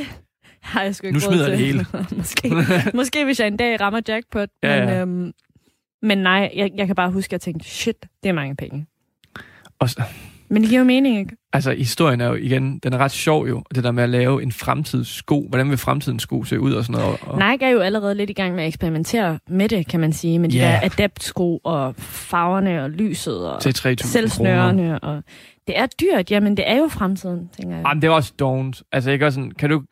[0.62, 1.86] har jeg sgu ikke Nu smider det hele.
[2.16, 2.52] måske,
[2.94, 4.48] måske hvis jeg en dag rammer jackpot.
[4.62, 5.00] Ja, men, ja.
[5.00, 5.32] Øhm,
[6.02, 8.86] men nej, jeg, jeg kan bare huske, at jeg tænkte, shit, det er mange penge.
[9.78, 9.96] Og, s-
[10.48, 11.36] Men det giver jo mening, ikke?
[11.52, 14.42] altså, historien er jo igen, den er ret sjov jo, det der med at lave
[14.42, 15.46] en fremtidssko.
[15.48, 17.18] Hvordan vil fremtidens sko se ud og sådan noget?
[17.22, 20.12] Og, Nike er jo allerede lidt i gang med at eksperimentere med det, kan man
[20.12, 20.38] sige.
[20.38, 20.64] Med de Ja.
[20.64, 23.96] der adaptsko og farverne og lyset og til 3.000 kroner.
[23.96, 24.98] selvsnørende.
[24.98, 25.22] Og
[25.66, 27.84] det er dyrt, jamen det er jo fremtiden, tænker jeg.
[27.88, 28.82] Jamen, det er også don't.
[28.92, 29.82] Altså, ikke også sådan, kan du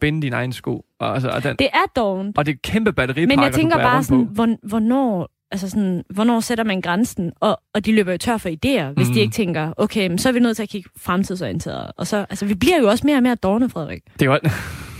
[0.00, 0.84] binde din egen sko?
[0.98, 2.38] Og, altså, og, den, Det er dovent.
[2.38, 4.32] og det er kæmpe batteripakker, Men jeg tænker bare sådan, på.
[4.32, 7.32] hvor, hvornår, altså sådan, hvornår sætter man grænsen?
[7.40, 9.14] Og, og de løber jo tør for idéer, hvis Mhm.
[9.14, 11.90] de ikke tænker, okay, men så er vi nødt til at kigge fremtidsorienteret.
[11.96, 14.00] Og så, altså, vi bliver jo også mere og mere dårne, Frederik.
[14.20, 14.38] Det er jo...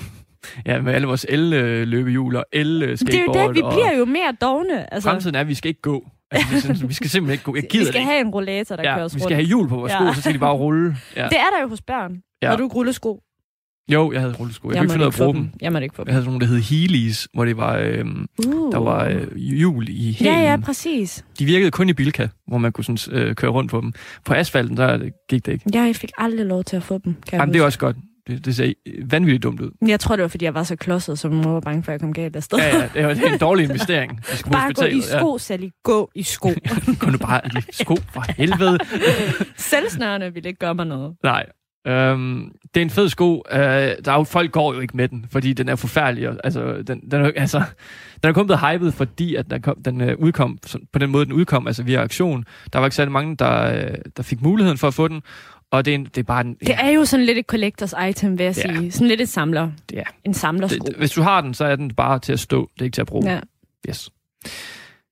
[0.67, 3.35] ja, med alle vores el-løbehjul og el-skateboard.
[3.35, 4.95] Det er jo det, vi bliver jo mere dogne.
[4.95, 6.05] Altså, Fremtiden er, at vi skal ikke gå.
[6.31, 7.55] Altså, vi, synes, vi skal simpelthen ikke gå.
[7.55, 8.11] Jeg vi gider skal det ikke.
[8.11, 9.25] have en rollator, der ja, køres vi rundt.
[9.25, 10.15] skal have hjul på vores sko, Ja.
[10.15, 10.97] så skal de bare rulle.
[11.17, 11.25] Ja.
[11.29, 12.17] Det er der jo hos børn.
[12.43, 12.49] Ja.
[12.49, 13.21] Når du rullesko.
[13.89, 14.69] Jo, jeg havde rullesko.
[14.69, 15.51] Jeg, jeg kunne ikke finde ud af at bruge dem.
[15.61, 16.13] Jeg måtte ikke få Jeg dem.
[16.13, 18.73] havde sådan nogle, der hed Heelys, hvor det var, øhm, Uh.
[18.73, 20.35] der var øh, hjul i hælen.
[20.35, 21.25] Ja, ja, præcis.
[21.39, 23.93] De virkede kun i Bilka, hvor man kunne sådan, øh, køre rundt på dem.
[24.25, 25.65] På asfalten, der gik det ikke.
[25.75, 27.97] Jeg fik aldrig lov til at få dem, kan jeg Jamen, det er også godt.
[28.27, 28.73] Det, det ser
[29.05, 29.71] vanvittigt dumt ud.
[29.89, 31.95] Jeg tror, det var, fordi jeg var så klodset, så mor var bange for, at
[31.95, 32.59] jeg kom galt afsted.
[32.59, 34.21] Ja, ja, det var det en dårlig investering.
[34.25, 35.69] Skal på Bare gå i sko, Sally.
[35.85, 36.49] Gå i sko.
[36.49, 36.55] Ja.
[36.99, 38.79] Gå nu bare i sko, for helvede.
[39.57, 41.15] Selvsnørende ville ikke gøre mig noget.
[41.25, 41.47] Nej.
[41.87, 43.43] Øhm, det er en fed sko.
[43.53, 46.29] Øh, der er jo, folk går jo ikke med den, fordi den er forfærdelig.
[46.29, 47.63] og- Altså, den, den, er, altså,
[48.23, 50.59] den er kun blevet hypet, fordi at den, kom, den øh, udkom
[50.93, 52.45] på den måde, den udkom, altså via aktion.
[52.73, 55.23] Der var ikke særlig mange, der, øh, der fik muligheden for at få den.
[55.71, 56.55] Og det er, en, det er bare en...
[56.61, 58.75] Det er jo sådan lidt et collectors item, vil jeg Ja.
[58.77, 58.93] sige.
[58.93, 59.71] Sådan lidt et samler.
[59.93, 60.03] Ja.
[60.25, 60.85] En samlersko.
[60.87, 62.71] det, hvis du har den, så er den bare til at stå.
[62.75, 63.31] Det er ikke til at bruge.
[63.33, 63.41] Ja.
[63.89, 64.11] Yes.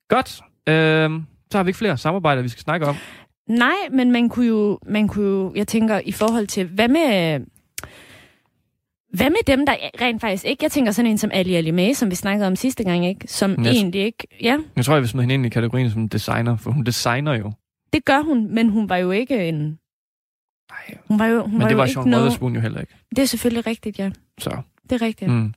[0.08, 0.40] Godt.
[0.68, 2.96] Øhm, så har vi ikke flere samarbejder, vi skal snakke om.
[3.50, 7.40] Nej, men man kunne, jo, man kunne jo, jeg tænker, i forhold til, hvad med,
[9.12, 11.94] hvad med dem, der rent faktisk ikke, jeg tænker sådan en som Ali Ali Mae,
[11.94, 13.26] som vi snakkede om sidste gang, ikke?
[13.28, 13.66] Som Yes.
[13.66, 16.70] egentlig ikke, ja, Jeg tror, jeg vil smide hende ind i kategorien som designer, for
[16.70, 17.52] hun designer jo.
[17.92, 19.78] Det gør hun, men hun var jo ikke en...
[20.70, 22.22] Nej, Hun var jo, hun men var det var Sean noget...
[22.24, 22.94] Wotherspoon jo heller ikke.
[23.16, 24.10] Det er selvfølgelig rigtigt, ja.
[24.38, 24.50] Så,
[24.90, 25.30] Det er rigtigt.
[25.30, 25.54] Mm.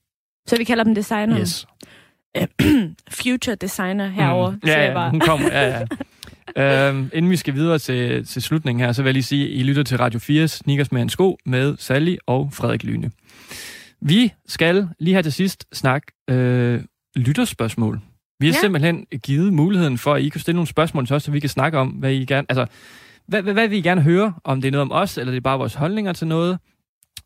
[0.48, 1.40] Så vi kalder dem designer.
[1.40, 1.66] yes.
[3.22, 4.52] Future designer herover.
[4.52, 4.60] Mm.
[4.66, 5.48] Ja, jeg ja, hun kommer.
[5.52, 5.86] Ja, ja.
[6.58, 9.60] øhm, inden vi skal videre til, til slutningen her, så vil jeg lige sige, at
[9.60, 13.12] I lytter til Radio 4 Sneakers med en sko med Sally og Frederik Lyne.
[14.02, 16.82] Vi skal lige her til sidst snakke øh,
[17.16, 18.02] lytterspørgsmål.
[18.40, 18.58] Vi har ja.
[18.58, 18.62] Ja.
[18.62, 21.50] simpelthen givet muligheden for, at I kan stille nogle spørgsmål til os, så vi kan
[21.50, 22.46] snakke om, hvad I gerne...
[22.50, 22.66] Altså,
[23.28, 24.34] hvad, hvad, hvad vil I gerne høre?
[24.44, 26.58] Om det er noget om os, eller det er bare vores holdninger til noget?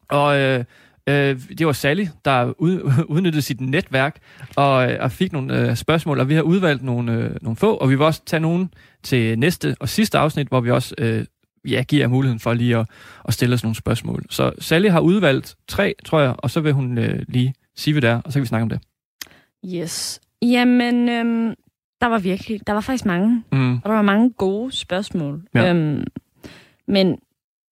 [0.09, 0.63] Og øh,
[1.07, 4.19] øh, det var Sally, der ud, udnyttede sit netværk
[4.55, 7.73] og, øh, og fik nogle øh, spørgsmål, og vi har udvalgt nogle, øh, nogle få,
[7.75, 8.69] og vi vil også tage nogle
[9.03, 11.25] til næste og sidste afsnit, hvor vi også øh,
[11.67, 12.89] ja, giver jer muligheden for lige at,
[13.27, 14.25] at stille os nogle spørgsmål.
[14.29, 18.01] Så Sally har udvalgt tre, tror jeg, og så vil hun øh, lige sige, hvad
[18.01, 18.79] det er, og så kan vi snakke om det.
[19.65, 20.21] Yes.
[20.41, 21.53] Jamen, øhm,
[22.01, 22.67] der var virkelig...
[22.67, 23.43] Der var faktisk mange.
[23.51, 23.75] Mm.
[23.75, 25.41] Og der var mange gode spørgsmål.
[25.55, 25.69] Ja.
[25.69, 26.03] Øhm,
[26.87, 27.17] men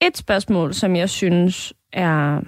[0.01, 2.41] et spørgsmål, som jeg synes er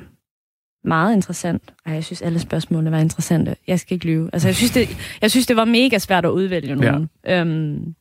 [0.88, 1.74] meget interessant.
[1.86, 3.56] Ej, jeg synes, alle spørgsmålene var interessante.
[3.68, 4.30] Jeg skal ikke lyve.
[4.34, 7.10] Altså, jeg synes, det, jeg synes, det var mega svært at udvælge nogen.
[7.26, 7.42] Ja.
[7.42, 7.96] Øhm,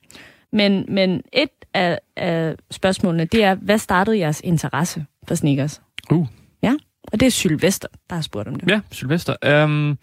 [0.53, 5.82] men, men et af, af spørgsmålene, det er, hvad startede jeres interesse for sneakers?
[6.11, 6.26] Uh.
[6.62, 6.74] Ja,
[7.12, 8.70] og det er Sylvester, der har spurgt om det.
[8.70, 9.64] Ja, Sylvester.
[9.64, 9.99] Um,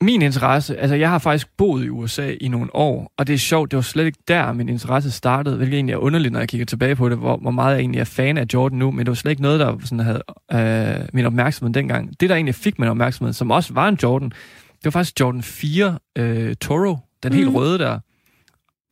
[0.00, 3.38] min interesse, altså jeg har faktisk boet i USA i nogle år, og det er
[3.38, 6.48] sjovt, det var slet ikke der, min interesse startede, hvilket egentlig er underligt, når jeg
[6.48, 8.98] kigger tilbage på det, hvor, hvor meget jeg egentlig er fan af Jordan nu, men
[8.98, 10.22] det var slet ikke noget, der sådan havde
[11.00, 12.20] øh, min opmærksomhed dengang.
[12.20, 15.42] Det, der egentlig fik min opmærksomhed, som også var en Jordan, det var faktisk Jordan
[15.42, 17.56] 4 øh, Toro, den helt Mhm.
[17.56, 17.98] røde der.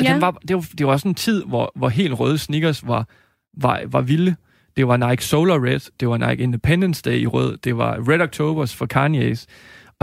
[0.03, 0.13] Ja.
[0.13, 3.09] Den var, det, var, det var sådan en tid, hvor, hvor helt røde sneakers var,
[3.57, 4.37] var, var vilde.
[4.77, 8.21] Det var Nike Solar Red, det var Nike Independence Day i rød, det var Red
[8.21, 9.47] Octobers for Kanye's.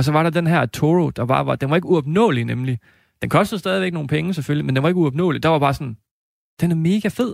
[0.01, 2.79] Og så var der den her Toro, der var, var den var ikke uopnåelig nemlig.
[3.21, 5.43] Den kostede stadigvæk nogle penge selvfølgelig, men den var ikke uopnåelig.
[5.43, 5.97] Der var bare sådan,
[6.61, 7.33] den er mega fed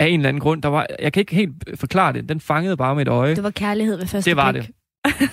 [0.00, 0.62] af en eller anden grund.
[0.62, 2.28] Der var, jeg kan ikke helt forklare det.
[2.28, 3.36] Den fangede bare mit øje.
[3.36, 4.70] Det var kærlighed ved første Det var blik.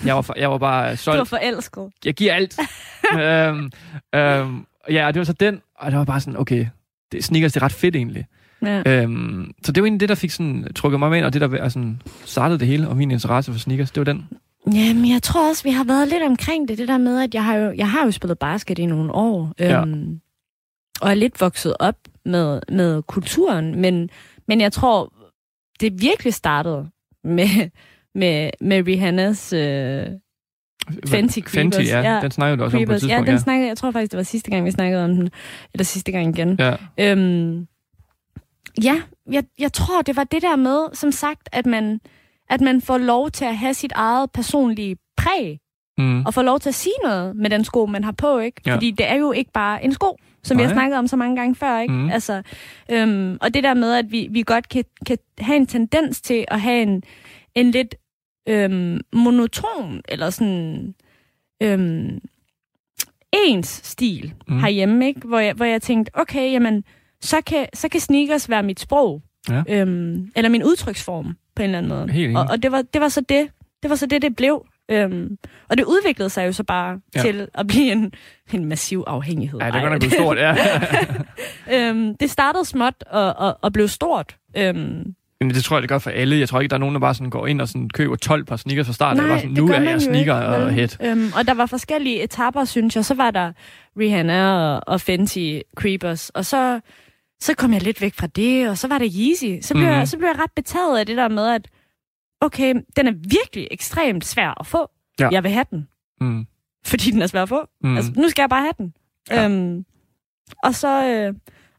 [0.05, 1.30] Jeg var, jeg var bare Du var solgt.
[1.30, 1.89] forelsket.
[2.05, 2.59] Jeg giver alt.
[3.19, 3.71] øhm,
[4.15, 6.67] øhm, ja, det var så den, og det var bare sådan, okay,
[7.11, 8.26] det, sneakers, det er ret fedt egentlig.
[8.61, 8.84] Ja.
[8.86, 11.41] Øhm, så det var egentlig det, der fik sådan, trykket mig med ind, og det,
[11.41, 11.93] der altså,
[12.26, 14.28] startede det hele, og min interesse for sneakers, det var den.
[14.68, 16.78] Jamen, jeg tror også, vi har været lidt omkring det.
[16.78, 19.53] Det der med, at jeg har jo, jeg har jo spillet basket i nogle år.
[19.59, 19.82] Ja.
[19.82, 20.22] Øhm,
[21.01, 21.95] og er lidt vokset op
[22.26, 23.82] med, med kulturen.
[23.82, 24.09] Men,
[24.47, 25.14] men jeg tror,
[25.80, 26.89] det virkelig startede
[27.24, 27.70] med,
[28.16, 30.05] med, med Rihannas øh,
[31.07, 31.51] Fenty Creepers.
[31.51, 32.01] Fenty, ja.
[32.01, 32.14] Ja.
[32.14, 32.22] ja.
[32.22, 33.03] Den snakkede du også om på et Creepers.
[33.03, 33.30] Ja, tidspunkt.
[33.30, 35.30] den snakkede, jeg tror faktisk, det var sidste gang, vi snakkede om den.
[35.74, 36.55] Eller sidste gang igen.
[36.59, 36.76] ja.
[36.97, 37.11] ja.
[37.11, 37.68] Øhm,
[38.84, 39.01] ja,
[39.32, 41.99] jeg, jeg tror, det var det der med, som sagt, at man,
[42.54, 45.60] at man får lov til at have sit eget personlige præg,
[45.97, 46.26] Mm.
[46.26, 48.62] og får lov til at sige noget med den sko, man har på, ikke?
[48.66, 48.74] Ja.
[48.76, 50.76] Fordi det er jo ikke bare en sko, som vi har Nej.
[50.76, 51.93] snakket om så mange gange før, ikke?
[51.93, 52.10] Mhm.
[52.10, 52.41] Altså,
[52.91, 56.45] øhm, og det der med, at vi, vi godt kan, kan have en tendens til
[56.47, 57.04] at have en,
[57.56, 57.95] en lidt
[58.49, 60.95] øhm, monoton, eller sådan
[61.64, 62.20] øhm,
[63.34, 64.60] ens stil mm.
[64.60, 65.28] herhjemme, ikke?
[65.28, 66.84] Hvor jeg, hvor jeg tænkte, okay, jamen,
[67.22, 69.22] så kan, så kan sneakers være mit sprog.
[69.49, 69.64] Ja.
[69.70, 72.10] Øhm, eller min udtryksform, på en eller anden måde.
[72.12, 72.38] Helt enig.
[72.41, 73.47] og og det, var, det var så det.
[73.84, 74.66] Det var så det, det blev.
[74.91, 75.38] Øhm,
[75.70, 77.22] og det udviklede sig jo så bare Ja.
[77.22, 78.12] til at blive en,
[78.54, 79.60] en massiv afhængighed.
[79.60, 80.56] Ja, det godt nok blevet stort, ja.
[81.89, 84.36] øhm, det startede småt og, og, og blev stort.
[84.58, 85.04] Øhm,
[85.41, 86.39] Men det tror jeg, det gør for alle.
[86.39, 88.45] Jeg tror ikke, der er nogen, der bare sådan går ind og sådan køber 12
[88.45, 89.24] par sneakers fra starten.
[89.24, 90.74] Nej, det er bare sådan, det nu er jeg sneaker ikke, og vel?
[90.74, 90.89] head.
[91.06, 93.06] Øhm, og der var forskellige etapper, synes jeg.
[93.06, 93.51] Så var der
[93.99, 96.80] Rihanna og, og Fenty Creepers, og så,
[97.41, 99.65] så kom jeg lidt væk fra det, og så var det Yeezy.
[99.67, 99.93] Så blev, Mhm.
[99.93, 99.97] mm.
[99.99, 101.67] jeg, så blev jeg ret betaget af det der med, at
[102.41, 104.89] okay, den er virkelig ekstremt svær at få.
[105.19, 105.29] Ja.
[105.31, 105.88] Jeg vil have den,
[106.21, 106.45] Mm.
[106.86, 107.67] fordi den er svær at få.
[107.81, 107.95] Mm.
[107.97, 108.93] Altså, nu skal jeg bare have den.
[109.29, 109.45] Ja.
[109.45, 109.86] Øhm,
[110.63, 111.34] og så, øh,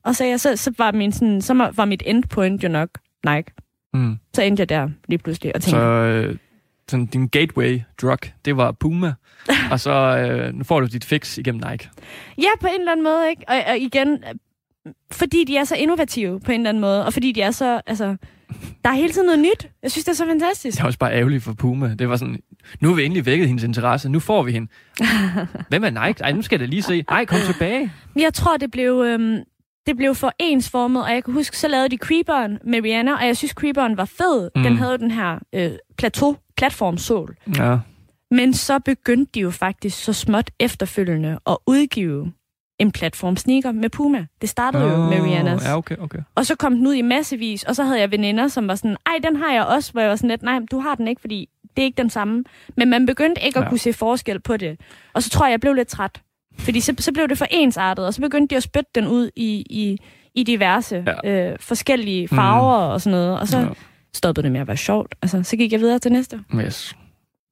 [0.05, 2.88] og så, ja, så, så, var min, sådan, så var- mit endpoint jo nok
[3.26, 3.52] Nike.
[3.94, 4.16] Mm.
[4.34, 6.36] Så endte jeg der lige pludselig og tænkte, Så øh,
[6.88, 9.14] sådan, din gateway drug, det var Puma.
[9.72, 11.88] og så øh, nu får du dit fix igennem Nike.
[12.38, 13.42] Ja, på en eller anden måde, ikke?
[13.48, 14.24] Og, og igen,
[15.12, 17.80] fordi de er så innovative på en eller anden måde, og fordi de er så,
[17.87, 18.16] altså,
[18.85, 19.68] der er hele tiden noget nyt.
[19.82, 20.76] Jeg synes, det er så fantastisk.
[20.76, 21.95] Det er også bare ærgerligt for Puma.
[21.95, 22.39] Det var sådan,
[22.80, 24.09] nu har vi endelig vækket hendes interesse.
[24.09, 24.68] Nu får vi hende.
[25.70, 26.22] Hvem er Nike?
[26.22, 27.05] Ej, nu skal jeg da lige se.
[27.11, 27.93] Nej, kom tilbage.
[28.16, 29.39] Jeg tror, det blev, øhm,
[29.87, 33.26] det blev for ensformet, og jeg kan huske, så lavede de Creeperen med Rihanna, og
[33.26, 34.51] jeg synes, Creeperen var fed.
[34.55, 34.61] Mm.
[34.61, 34.64] Mm.
[34.64, 37.37] Den havde jo den her øh, plateau, platformsål.
[37.57, 37.78] Ja.
[38.30, 42.32] Men så begyndte de jo faktisk så småt efterfølgende at udgive
[42.79, 44.27] en platform sneaker med Puma.
[44.41, 45.64] Det startede jo med Rihannas.
[45.64, 46.18] Ja, okay, okay.
[46.35, 48.97] Og så kom den ud i massevis, og så havde jeg veninder, som var sådan,
[49.07, 51.20] ej, den har jeg også, hvor jeg var sådan lidt, nej, du har den ikke,
[51.20, 52.45] fordi det er ikke den samme.
[52.77, 53.68] Men man begyndte ikke at Ja.
[53.68, 54.81] kunne se forskel på det.
[55.12, 56.20] Og så tror jeg, jeg blev lidt træt.
[56.59, 59.31] Fordi så, så blev det for ensartet, og så begyndte de at spytte den ud
[59.37, 59.99] i, i,
[60.35, 61.51] i diverse Ja.
[61.53, 62.93] øh, forskellige farver mm.
[62.93, 63.41] og sådan noget.
[63.41, 63.66] Og så Ja.
[64.14, 65.14] stoppede det med at være sjovt.
[65.22, 66.41] Altså, så gik jeg videre til næste.
[66.57, 66.97] Yes.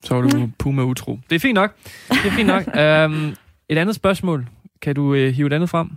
[0.05, 1.19] Så var du Puma utro.
[1.31, 1.77] Det er fint nok.
[2.09, 2.67] Det er fint nok.
[3.11, 3.35] um,
[3.69, 4.47] et andet spørgsmål.
[4.83, 5.91] Kan du øh, hive et andet frem?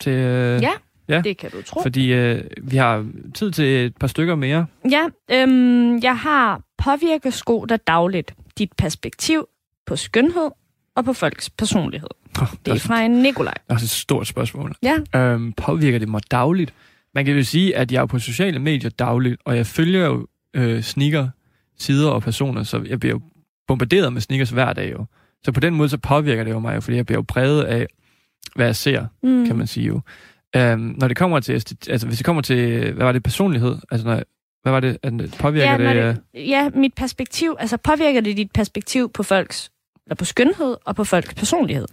[0.00, 0.70] Til, øh, Ja,
[1.08, 1.20] Ja.
[1.24, 1.82] det kan du tro.
[1.82, 4.66] Fordi øh, vi har tid til et par stykker mere.
[4.90, 8.34] Ja, øhm, jeg har påvirket sko dig dagligt.
[8.58, 9.46] Dit perspektiv
[9.86, 10.50] på skønhed
[10.96, 12.08] og på folks personlighed.
[12.40, 13.54] Oh, Det er fra en Nikolaj.
[13.68, 14.74] også et stort spørgsmål.
[14.82, 16.74] Ja, Øhm, påvirker det mig dagligt?
[17.14, 20.26] Man kan jo sige, at jeg er på sociale medier dagligt, og jeg følger jo
[20.54, 21.28] øh, sneaker,
[21.78, 23.20] sider og personer, så jeg bliver jo
[23.66, 25.04] bombarderet med sneakers hver dag jo.
[25.44, 27.86] Så på den måde, så påvirker det jo mig fordi jeg bliver jo præget af,
[28.56, 29.46] hvad jeg ser, mm.
[29.46, 30.00] kan man sige jo.
[30.56, 31.52] Øhm, når det kommer til,
[31.88, 33.76] altså hvis det kommer til, hvad var det, personlighed?
[33.90, 34.22] Altså, når,
[34.62, 36.02] hvad var det, det påvirker ja, når det?
[36.02, 39.70] øh, det, ja, mit perspektiv, altså påvirker det dit perspektiv på folks,
[40.06, 41.86] eller på skønhed og på folks personlighed?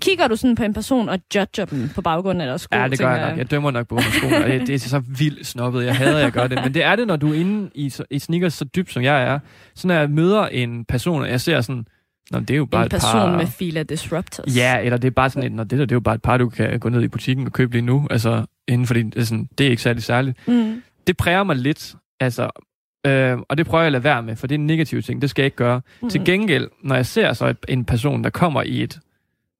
[0.00, 2.76] Kigger du sådan på en person og judger dem på baggrund af deres sko?
[2.76, 3.38] Ja, det gør tænker jeg nok.
[3.38, 5.84] Jeg dømmer nok på skoene, og det, det er så vildt snobbet.
[5.84, 6.58] Jeg hader, jeg gør det.
[6.64, 9.22] Men det er det, når du er inde i, i sneakers så dybt, som jeg
[9.22, 9.38] er.
[9.74, 11.86] Så når jeg møder en person, og jeg ser sådan,
[12.30, 13.36] Nå, det er jo bare En et person par...
[13.36, 14.56] med fila disruptors.
[14.56, 16.22] Ja, eller det er bare sådan et, Nå, det der, det er jo bare et
[16.22, 18.06] par, du kan gå ned i butikken og købe lige nu.
[18.10, 20.48] Altså, inden for det, er sådan, det er ikke særlig særligt.
[20.48, 20.82] Mm.
[21.06, 22.50] Det præger mig lidt, altså,
[23.06, 25.22] øh, og det prøver jeg at lade være med, for det er en negativ ting,
[25.22, 25.80] det skal jeg ikke gøre.
[26.02, 26.10] Mm.
[26.10, 28.98] Til gengæld, når jeg ser så et, en person, der kommer i et,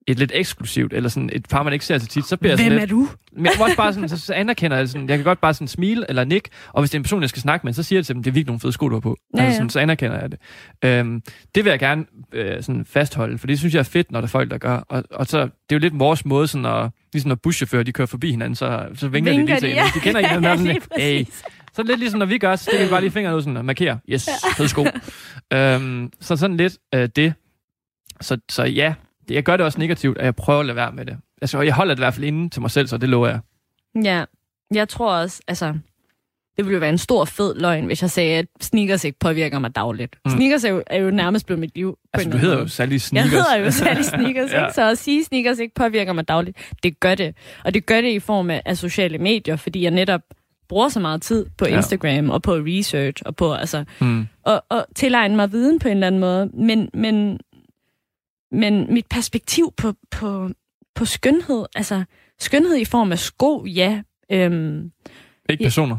[0.08, 2.58] et lidt eksklusivt, eller sådan et par, man ikke ser så tit, så bliver jeg
[2.58, 2.90] sådan Hvem lidt...
[2.90, 3.08] er du?
[3.32, 5.54] Men jeg må også bare sådan, så, så anerkender jeg sådan, jeg kan godt bare
[5.54, 7.82] sådan smile eller nikke, og hvis det er en person, jeg skal snakke med, så
[7.82, 9.16] siger jeg til dem, det er virkelig nogle fede sko, du har på.
[9.36, 9.54] Ja, altså, ja.
[9.54, 10.38] sådan, så anerkender jeg det.
[10.84, 11.22] Øhm,
[11.54, 14.26] det vil jeg gerne øh, sådan fastholde, for det synes jeg er fedt, når der
[14.26, 14.76] er folk, der gør.
[14.76, 17.92] Og, og så, det er jo lidt vores måde, sådan at, ligesom når buschauffører, de
[17.92, 19.92] kører forbi hinanden, så, så vinker, de lige til hinanden.
[19.94, 20.66] De kender hinanden.
[20.66, 21.24] ja, sådan, hey.
[21.72, 23.64] Så lidt ligesom, når vi gør, så stikker vi bare lige fingeren ud sådan og
[23.64, 23.96] markerer.
[24.08, 24.86] Yes, fed sko.
[25.56, 27.34] øhm, så sådan lidt øh, det.
[28.20, 28.94] Så, så ja,
[29.30, 31.16] jeg gør det også negativt, og jeg prøver at lade være med det.
[31.42, 33.40] Altså, jeg holder det i hvert fald inde til mig selv, så det lover jeg.
[34.04, 34.24] Ja,
[34.74, 35.66] jeg tror også, altså,
[36.56, 39.58] det ville jo være en stor fed løgn, hvis jeg sagde, at sneakers ikke påvirker
[39.58, 40.16] mig dagligt.
[40.24, 40.30] Mm.
[40.30, 41.98] Sneakers er jo, er jo nærmest blevet mit liv.
[42.12, 42.68] Altså, du hedder jo.
[42.68, 43.30] Sally Jeg Sneakers.
[43.32, 44.60] hedder jo Sally Sneakers, Ja.
[44.64, 44.74] ikke?
[44.74, 47.36] Så at sige, at sneakers ikke påvirker mig dagligt, det gør det.
[47.64, 50.20] Og det gør det i form af, af sociale medier, fordi jeg netop
[50.68, 51.76] bruger så meget tid på Ja.
[51.76, 54.26] Instagram og på research og på altså Mm.
[54.44, 56.50] og, og tilegne mig viden på en eller anden måde.
[56.54, 57.38] Men, men,
[58.52, 60.50] men mit perspektiv på, på,
[60.94, 62.04] på skønhed, altså
[62.38, 64.02] skønhed i form af sko, ja.
[64.32, 64.92] Øhm,
[65.50, 65.66] Ikke Ja.
[65.66, 65.98] personer.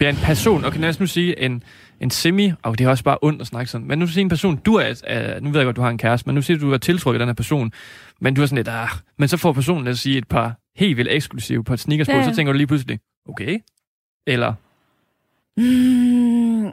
[0.00, 1.62] Er en person, okay, lad os nu sige en,
[2.00, 4.28] en semi, og det er også bare ondt at snakke sådan, men nu sige en
[4.28, 4.90] person, du er,
[5.36, 6.78] uh, nu ved jeg godt, du har en kæreste, men nu siger du, du er
[6.78, 7.72] tiltrukket af den her person,
[8.20, 8.88] men du er sådan lidt, ah,
[9.18, 12.06] men så får personen, lad os sige, et par helt vildt eksklusive på et sneakers
[12.08, 12.30] på, Ja, ja.
[12.30, 12.98] så tænker du lige pludselig,
[13.28, 13.58] okay,
[14.26, 14.54] eller,
[15.56, 16.72] mm,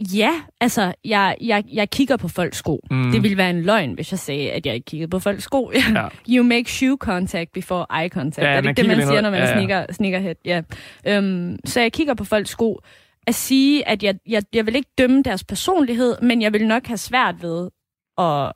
[0.00, 2.80] ja, altså, jeg, jeg, jeg kigger på folks sko.
[2.90, 3.10] Mm.
[3.12, 5.72] Det ville være en løgn, hvis jeg sagde, at jeg ikke kiggede på folks sko.
[5.94, 6.08] Ja.
[6.28, 8.46] you make shoe contact before eye contact.
[8.46, 9.52] Ja, er det man ikke det, man siger, når man ja, ja.
[9.52, 10.34] sneaker, sneakerhead?
[10.44, 10.62] Ja.
[11.06, 12.80] Øhm, så jeg kigger på folks sko.
[13.26, 16.86] At sige, at jeg, jeg, jeg vil ikke dømme deres personlighed, men jeg vil nok
[16.86, 17.70] have svært ved
[18.18, 18.52] at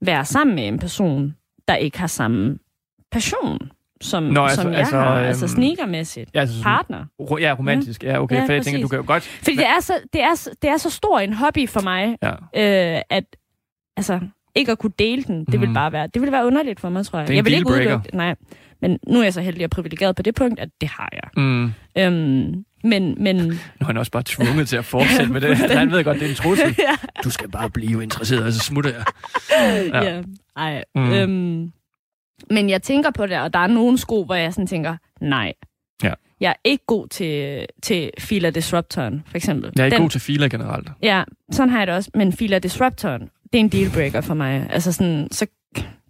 [0.00, 1.36] være sammen med en person,
[1.68, 2.58] der ikke har samme
[3.12, 3.70] passion,
[4.00, 5.16] som, Nå, altså- som jeg altså, har.
[5.18, 6.30] øhm, Altså sneakermæssigt.
[6.34, 7.04] ja, altså Partner.
[7.20, 9.66] ro- ja, romantisk, ja, okay, Ja, for jeg tænker, du kan jo godt, Fordi det
[9.66, 12.30] er, så, det, er, så- det er så stor en hobby for mig, ja,
[12.96, 13.24] øh, at
[13.96, 14.20] altså,
[14.54, 15.74] ikke at kunne dele den, det vil Mhm.
[15.74, 17.28] bare være, det vil være underligt for mig, tror jeg.
[17.28, 18.34] Det er jeg vil ikke udelukke det, nej.
[18.80, 21.42] Men nu er jeg så heldig og privilegeret på det punkt, at det har jeg.
[21.44, 25.56] mm, Øhm, men, men nu er han også bare tvunget til at fortsætte med det,
[25.56, 26.76] han ved godt, det er en trussel.
[27.24, 29.04] Du skal bare blive interesseret, og så smutter jeg.
[29.94, 30.02] ja.
[30.02, 30.14] Ja.
[30.14, 30.22] ja.
[30.56, 31.02] Ej, Mm.
[31.02, 31.12] mm.
[31.12, 31.72] øhm,
[32.50, 35.52] men jeg tænker på det, og der er nogle sko, hvor jeg sådan tænker, nej.
[36.02, 36.12] Ja.
[36.40, 39.72] Jeg er ikke god til, til Fila Disruptoren, for eksempel.
[39.76, 40.88] Jeg er ikke Den- god til filer generelt.
[41.02, 41.22] Ja,
[41.52, 42.10] sådan har jeg det også.
[42.14, 43.20] Men Fila Disruptoren,
[43.52, 44.66] det er en dealbreaker for mig.
[44.70, 45.46] Altså sådan, så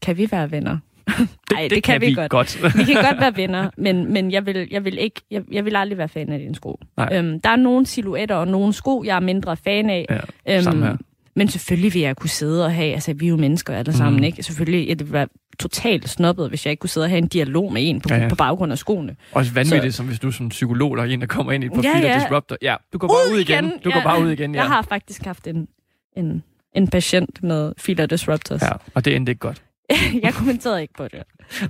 [0.02, 0.78] kan vi være venner.
[1.18, 2.30] Det, Ej, det kan vi godt.
[2.30, 2.78] godt.
[2.78, 5.76] Vi kan godt være venner, men, men jeg, vil, jeg, vil ikke, jeg, jeg vil
[5.76, 6.80] aldrig være fan af dine sko.
[6.96, 7.08] Nej.
[7.12, 10.06] Øhm, der er nogle silhuetter og nogle sko, jeg er mindre fan af.
[10.46, 10.96] Ja, her.
[11.36, 14.16] Men selvfølgelig vil jeg kunne sidde og have, altså vi er jo mennesker alle sammen,
[14.20, 14.24] Mm.
[14.24, 14.42] ikke?
[14.42, 15.28] Selvfølgelig, ja, det ville være
[15.58, 18.16] totalt snobbet, hvis jeg ikke kunne sidde og have en dialog med en på, Ja,
[18.22, 19.16] ja, på baggrund af skoene.
[19.32, 21.72] Også vanvittigt, som hvis du som psykolog, der er en, der kommer ind i et
[21.72, 22.20] profil Ja, ja, ja.
[22.20, 22.56] disruptor.
[22.62, 23.64] Ja, du går bare ud, igen.
[23.84, 24.04] Du går Ja.
[24.04, 24.60] bare ud igen, ja.
[24.60, 25.68] Jeg har faktisk haft en,
[26.16, 26.42] en,
[26.74, 28.62] en patient med Fila Disruptors.
[28.62, 29.62] Ja, og det endte ikke godt.
[30.22, 31.22] jeg kommenterede ikke på det.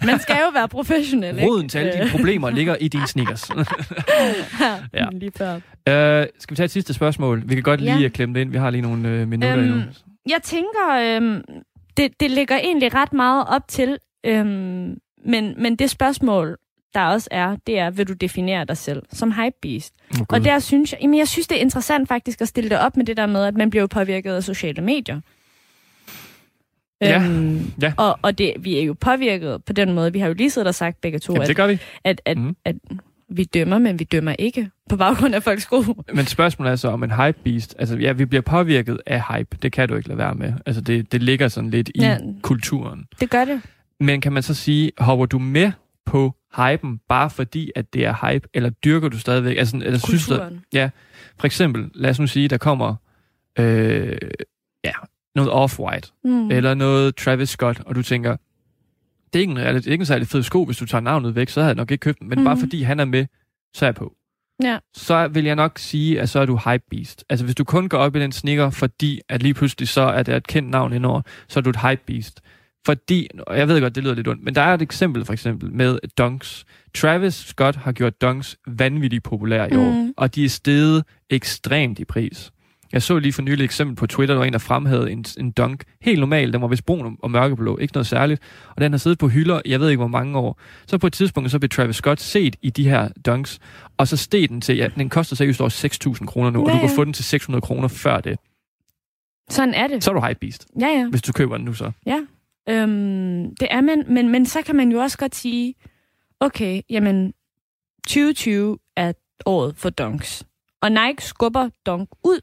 [0.06, 1.48] Man skal jo være professionel, ikke?
[1.50, 3.50] Roden til alle dine problemer ligger i dine sneakers.
[4.94, 5.06] ja.
[5.12, 5.54] Lige før.
[5.54, 5.60] uh,
[6.38, 7.42] skal vi tage et sidste spørgsmål?
[7.48, 8.00] Vi kan godt lige Ja.
[8.00, 8.08] ja.
[8.08, 8.50] klemme det ind.
[8.50, 9.82] Vi har lige nogle uh, minutter Øhm, endnu.
[10.28, 11.42] Jeg tænker, øhm,
[11.96, 16.56] det, det ligger egentlig ret meget op til, øhm, men, men det spørgsmål,
[16.94, 19.94] der også er, det er, vil du definere dig selv som hypebeast?
[20.20, 22.78] Oh, Og der synes jeg, jamen jeg synes, det er interessant faktisk at stille det
[22.78, 25.20] op med det der med, at man bliver påvirket af sociale medier.
[27.00, 27.22] Ja.
[27.22, 27.92] Øhm, Ja.
[27.96, 30.12] Og, og det, vi er jo påvirket på den måde.
[30.12, 31.78] Vi har jo lige siddet og sagt begge to, Jamen, at, det gør vi.
[32.04, 32.56] at, at, mm.
[32.64, 32.76] at
[33.30, 35.82] vi dømmer, men vi dømmer ikke på baggrund af folks sko.
[36.14, 37.74] Men spørgsmålet er så om en hype beast.
[37.78, 39.56] Altså, ja, vi bliver påvirket af hype.
[39.62, 40.52] Det kan du ikke lade være med.
[40.66, 42.18] Altså, det, det ligger sådan lidt i Ja.
[42.42, 43.04] kulturen.
[43.20, 43.60] Det gør det.
[44.00, 45.72] Men kan man så sige, hopper du med
[46.06, 49.56] på hypen, bare fordi, at det er hype, eller dyrker du stadigvæk?
[49.58, 50.60] Altså, eller synes du, Kulturen.
[51.38, 52.94] for eksempel, lad os nu sige, der kommer
[53.58, 54.16] øh,
[54.84, 54.92] ja,
[55.34, 56.50] noget Off-White, Mm.
[56.50, 58.36] eller noget Travis Scott, og du tænker,
[59.32, 61.34] det er ikke en, det er ikke en særlig fed sko, hvis du tager navnet
[61.34, 62.28] væk, så havde jeg nok ikke købt den.
[62.28, 62.44] Men mm.
[62.44, 62.60] bare Mhm.
[62.60, 63.26] fordi han er med,
[63.74, 64.12] så er jeg på.
[64.62, 64.78] Ja.
[64.94, 67.24] Så vil jeg nok sige, at så er du hype beast.
[67.30, 70.22] Altså hvis du kun går op i den sneaker, fordi at lige pludselig så er
[70.22, 72.40] det et kendt navn indover, så er du et hype beast.
[72.86, 75.32] Fordi, og jeg ved godt, det lyder lidt ondt, men der er et eksempel for
[75.32, 76.64] eksempel med dunks.
[76.94, 80.14] Travis Scott har gjort dunks vanvittigt populære i år, Mhm.
[80.16, 82.50] og de er steget ekstremt i pris.
[82.92, 85.24] Jeg så lige for nylig et eksempel på Twitter, der var en, der fremhævede en,
[85.38, 85.84] en dunk.
[86.02, 88.42] Helt normal, den var vist brun og mørkeblå, ikke noget særligt.
[88.76, 90.60] Og den har siddet på hylder, jeg ved ikke hvor mange år.
[90.86, 93.58] Så på et tidspunkt, så blev Travis Scott set i de her dunks,
[93.96, 96.72] og så steg den til, ja, den koster seriøst over 6.000 kroner nu, og Ja,
[96.74, 96.96] du kan ja.
[96.96, 98.38] få den til 600 kroner før det.
[99.50, 100.04] Sådan er det.
[100.04, 101.08] Så er du hype beast, Ja, ja.
[101.10, 101.92] hvis du køber den nu så.
[102.06, 102.18] Ja,
[102.68, 105.74] øhm, det er man, men, men så kan man jo også godt sige,
[106.40, 107.32] okay, jamen
[108.08, 109.12] 2020 er
[109.46, 110.44] året for dunks.
[110.82, 112.40] Og Nike skubber dunk ud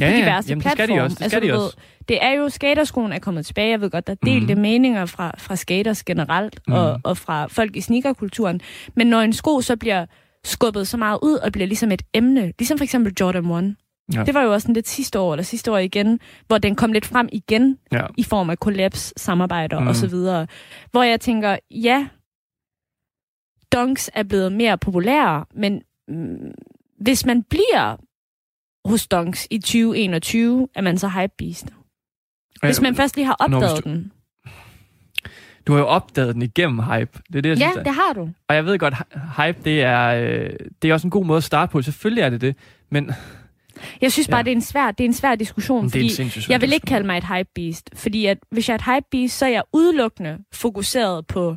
[0.00, 1.00] Ja, på diverse Jamen, det skal platforme.
[1.00, 1.16] de også.
[1.20, 1.76] Det skal altså, de du ved, også.
[2.08, 3.70] det er jo, skaterskoen er kommet tilbage.
[3.70, 4.60] Jeg ved godt, der er delte mm.
[4.60, 6.76] meninger fra, fra skaters generelt, Mhm.
[6.76, 8.60] og, og fra folk i sneakerkulturen.
[8.96, 10.06] Men når en sko så bliver
[10.44, 13.76] skubbet så meget ud, og bliver ligesom et emne, ligesom for eksempel Jordan 1.
[14.14, 14.24] Ja.
[14.24, 16.92] Det var jo også sådan lidt sidste år, eller sidste år igen, hvor den kom
[16.92, 18.06] lidt frem igen Ja.
[18.16, 19.82] i form af collabs, samarbejder Mm.
[19.84, 19.88] mm.
[19.88, 20.46] og så videre.
[20.90, 22.06] Hvor jeg tænker, ja,
[23.72, 26.50] dunks er blevet mere populære, men mm,
[27.00, 27.96] hvis man bliver
[28.88, 31.66] hos dunks i 2021, er man så hype beast.
[32.62, 34.12] Hvis man først lige har Nå, opdaget du- den.
[35.66, 37.18] Du har jo opdaget den igennem hype.
[37.32, 38.28] Det er det, jeg Ja, synes, det har du.
[38.48, 40.50] Og jeg ved godt, hy- hype, det er, øh,
[40.82, 41.82] det er også en god måde at starte på.
[41.82, 42.56] Selvfølgelig er det det,
[42.90, 43.10] men
[44.00, 44.42] Jeg synes bare, Ja.
[44.42, 46.86] det er en svær, det er en svær diskussion, er fordi svær jeg vil ikke
[46.86, 49.50] kalde mig et hype beast, fordi at hvis jeg er et hype beast, så er
[49.50, 51.56] jeg udelukkende fokuseret på,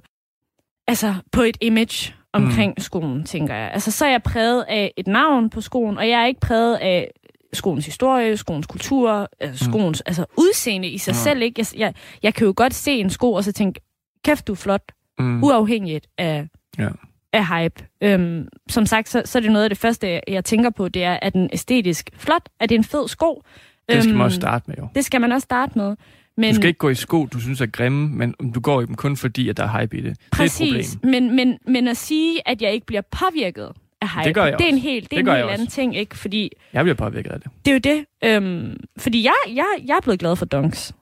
[0.88, 2.82] altså på et image omkring mm.
[2.82, 3.72] skoen, tænker jeg.
[3.74, 6.76] Altså så er jeg præget af et navn på skoen, og jeg er ikke præget
[6.76, 7.12] af
[7.54, 11.16] skoens historie, skoens kultur, altså skoens altså udseende i sig Mm.
[11.16, 11.42] selv.
[11.42, 11.56] Ikke?
[11.60, 13.82] Jeg, jeg, jeg kan jo godt se en sko og så tænke,
[14.26, 15.44] kæft du er flot, Mm.
[15.44, 16.48] uafhængigt af,
[16.80, 16.88] Ja.
[17.34, 17.86] af hype.
[18.02, 20.90] Øhm, som sagt, så, så er det noget af det første, jeg, jeg tænker på,
[20.90, 22.50] det er, er den æstetisk flot?
[22.60, 23.42] Er det en fed sko?
[23.90, 24.88] Det skal man Øhm, også starte med, jo.
[24.96, 25.96] Det skal man også starte med.
[26.40, 28.86] Men Du skal ikke gå i sko, du synes er grimme, men du går i
[28.86, 30.18] dem kun fordi, at der er hype i det.
[30.32, 31.12] præcis, Det er et problem.
[31.24, 33.72] men, men, men at sige, at jeg ikke bliver påvirket
[34.02, 35.44] af hype, Det gør jeg det er en helt, det er Det en gør jeg
[35.44, 36.18] helt anden ting, ikke?
[36.18, 37.52] Fordi Jeg bliver påvirket af det.
[37.66, 38.06] det er jo det.
[38.24, 40.94] Øhm, fordi jeg, jeg, jeg er blevet glad for dunks,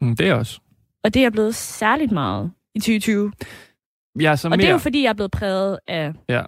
[0.00, 0.60] Mm, det er også.
[1.04, 3.32] og det er jeg blevet særligt meget i 2020.
[4.20, 4.56] Jeg er så Og mere...
[4.58, 6.42] det er jo fordi, jeg er blevet præget af, Ja.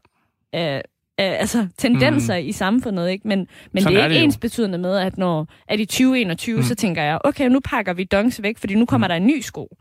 [0.52, 0.82] af,
[1.18, 2.46] af altså, tendenser mm.
[2.46, 3.28] i samfundet, ikke?
[3.28, 4.24] Men, men Sådan det er, er ikke det jo.
[4.24, 6.62] ens betydende med, at når at i 2021, Mm.
[6.62, 9.08] så tænker jeg, okay, nu pakker vi dunks væk, fordi nu kommer Mm.
[9.08, 9.76] der en ny sko.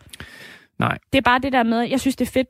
[0.80, 0.98] Nej.
[1.14, 2.48] Det er bare det der med, jeg synes, det er fedt,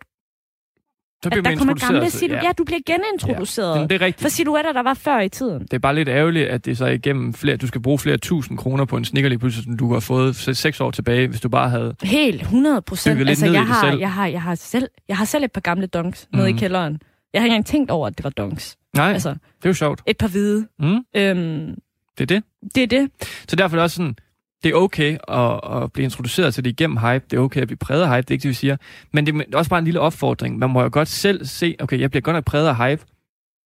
[1.24, 2.48] Så at bliver der man kommer gamle til- silhuetter.
[2.48, 2.52] Ja.
[2.58, 3.88] du bliver genintroduceret Jamen, ja.
[3.96, 4.22] det er rigtigt.
[4.22, 5.62] for silhuetter, der var før i tiden.
[5.62, 8.58] Det er bare lidt ærgerligt, at det så igennem flere, du skal bruge flere tusind
[8.58, 11.42] kroner på en sneaker lige pludselig, som du har fået se- seks år tilbage, hvis
[11.42, 11.96] du bare havde...
[12.04, 13.30] Helt 100 procent.
[13.30, 16.28] Altså, jeg har, jeg, har, jeg, har selv, jeg har selv et par gamle dunks
[16.32, 16.38] mm.
[16.38, 16.60] nede i Mhm.
[16.60, 17.00] kælderen.
[17.38, 18.78] Jeg har ikke engang tænkt over, at det var dunks.
[18.96, 20.02] Nej, Altså, det er jo sjovt.
[20.06, 20.68] et par hvide.
[20.80, 21.76] Mm, Øhm,
[22.18, 22.44] det er det.
[22.76, 23.10] det er det.
[23.50, 24.16] Så derfor er det også sådan,
[24.64, 27.26] det er okay at, at blive introduceret til det igennem hype.
[27.32, 28.78] Det er okay at blive præget af hype, det er ikke det, vi siger.
[29.14, 30.58] Men det er også bare en lille opfordring.
[30.60, 33.04] Man må jo godt selv se, okay, jeg bliver godt nok præget af hype,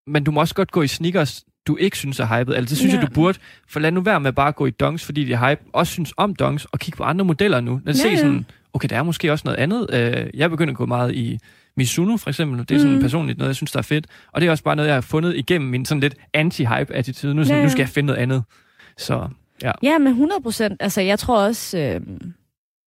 [0.08, 2.54] men du må også godt gå i sneakers, du ikke synes er hypet.
[2.56, 3.00] Altså, det synes ja.
[3.00, 3.38] Jeg, du burde.
[3.70, 5.62] For lad nu være med bare at gå i dunks, fordi de er hype.
[5.74, 7.82] Også synes om dunks, og kigge på andre modeller nu.
[7.86, 9.88] Lad os Ja, se sådan, okay, der er måske også noget andet.
[9.94, 11.40] Øh, jeg begynder at gå meget i
[11.78, 12.60] Mizuno, for eksempel.
[12.60, 13.02] Det er sådan Mhm.
[13.02, 14.08] personligt noget, jeg synes, der er fedt.
[14.32, 17.34] Og det er også bare noget, jeg har fundet igennem min sådan lidt anti-hype-attitude.
[17.36, 17.64] Nu, sådan, Ja, ja.
[17.66, 18.44] nu skal jeg finde noget andet.
[18.98, 19.28] Så
[19.64, 19.72] ja.
[19.84, 20.78] Ja, men 100 procent.
[20.80, 21.78] Altså, jeg tror også...
[21.78, 22.02] Øh,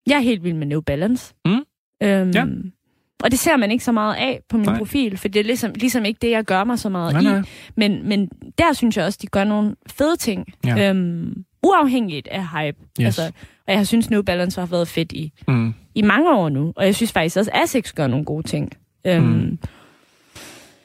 [0.07, 1.33] jeg er helt vild med New Balance.
[1.45, 1.51] Mm.
[2.03, 2.45] Øhm, Ja.
[3.23, 4.73] Og det ser man ikke så meget af på min Nej.
[4.73, 4.79] nej.
[4.79, 7.23] profil, for det er ligesom, ligesom ikke det, jeg gør mig så meget Nej, i.
[7.25, 7.41] nej.
[7.77, 10.45] Men, men der synes jeg også, de gør nogle fede ting.
[10.65, 10.89] Ja.
[10.89, 12.77] Øhm, uafhængigt af hype.
[13.01, 13.05] Yes.
[13.05, 13.31] Altså,
[13.67, 15.73] og jeg synes, New Balance har været fedt i, Mm.
[15.95, 16.73] i mange år nu.
[16.75, 18.71] Og jeg synes faktisk også, Asics gør nogle gode ting.
[19.07, 19.59] Øhm, Mm.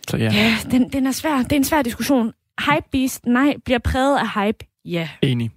[0.08, 1.36] Så ja, Ja, den, den er svær.
[1.42, 2.32] Det er en svær diskussion.
[2.60, 3.54] Hype Beast, nej.
[3.64, 5.08] Bliver præget af hype, ja.
[5.22, 5.50] enig.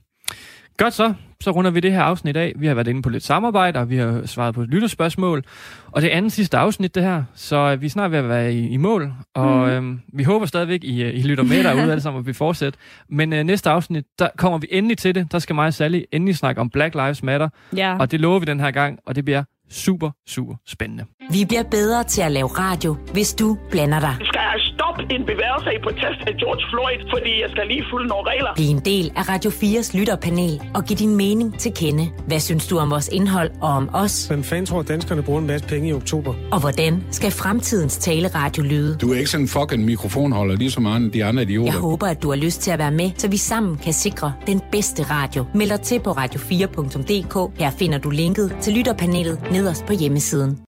[0.77, 1.13] Godt så.
[1.43, 2.53] Så runder vi det her afsnit af.
[2.55, 5.43] Vi har været inde på lidt samarbejde, og vi har svaret på lytterspørgsmål.
[5.91, 7.23] Og det er andet sidste afsnit, det her.
[7.35, 9.13] Så øh, vi er snart ved at være i, i mål.
[9.33, 9.73] Og mm.
[9.73, 12.79] øhm, vi håber stadigvæk, I, I lytter med derude alle sammen, og vi fortsætter.
[13.09, 15.31] Men øh, næste afsnit, der kommer vi endelig til det.
[15.31, 17.49] Der skal mig og Sally endelig snakke om Black Lives Matter.
[17.75, 17.97] Ja.
[17.99, 21.05] Og det lover vi den her gang, og det bliver super, super spændende.
[21.31, 24.15] Vi bliver bedre til at lave radio, hvis du blander dig.
[24.23, 28.07] skal have stop en bevægelse i protest af George Floyd, fordi jeg skal lige fulde
[28.07, 28.49] nogle regler.
[28.55, 32.09] Bliv en del af Radio 4's lytterpanel og giv din mening til kende.
[32.27, 34.27] Hvad synes du om vores indhold og om os?
[34.27, 36.33] Hvem fanden tror, at danskerne bruger en masse penge i oktober?
[36.51, 38.97] Og hvordan skal fremtidens taleradio lyde?
[39.01, 41.71] Du er ikke sådan en fucking mikrofonholder, ligesom andre, de andre idioter.
[41.71, 44.33] Jeg håber, at du har lyst til at være med, så vi sammen kan sikre
[44.47, 45.45] den bedste radio.
[45.55, 47.59] Meld dig til på radio4.dk.
[47.59, 50.63] Her finder du linket til lytterpanelet nederst på hjemmesiden.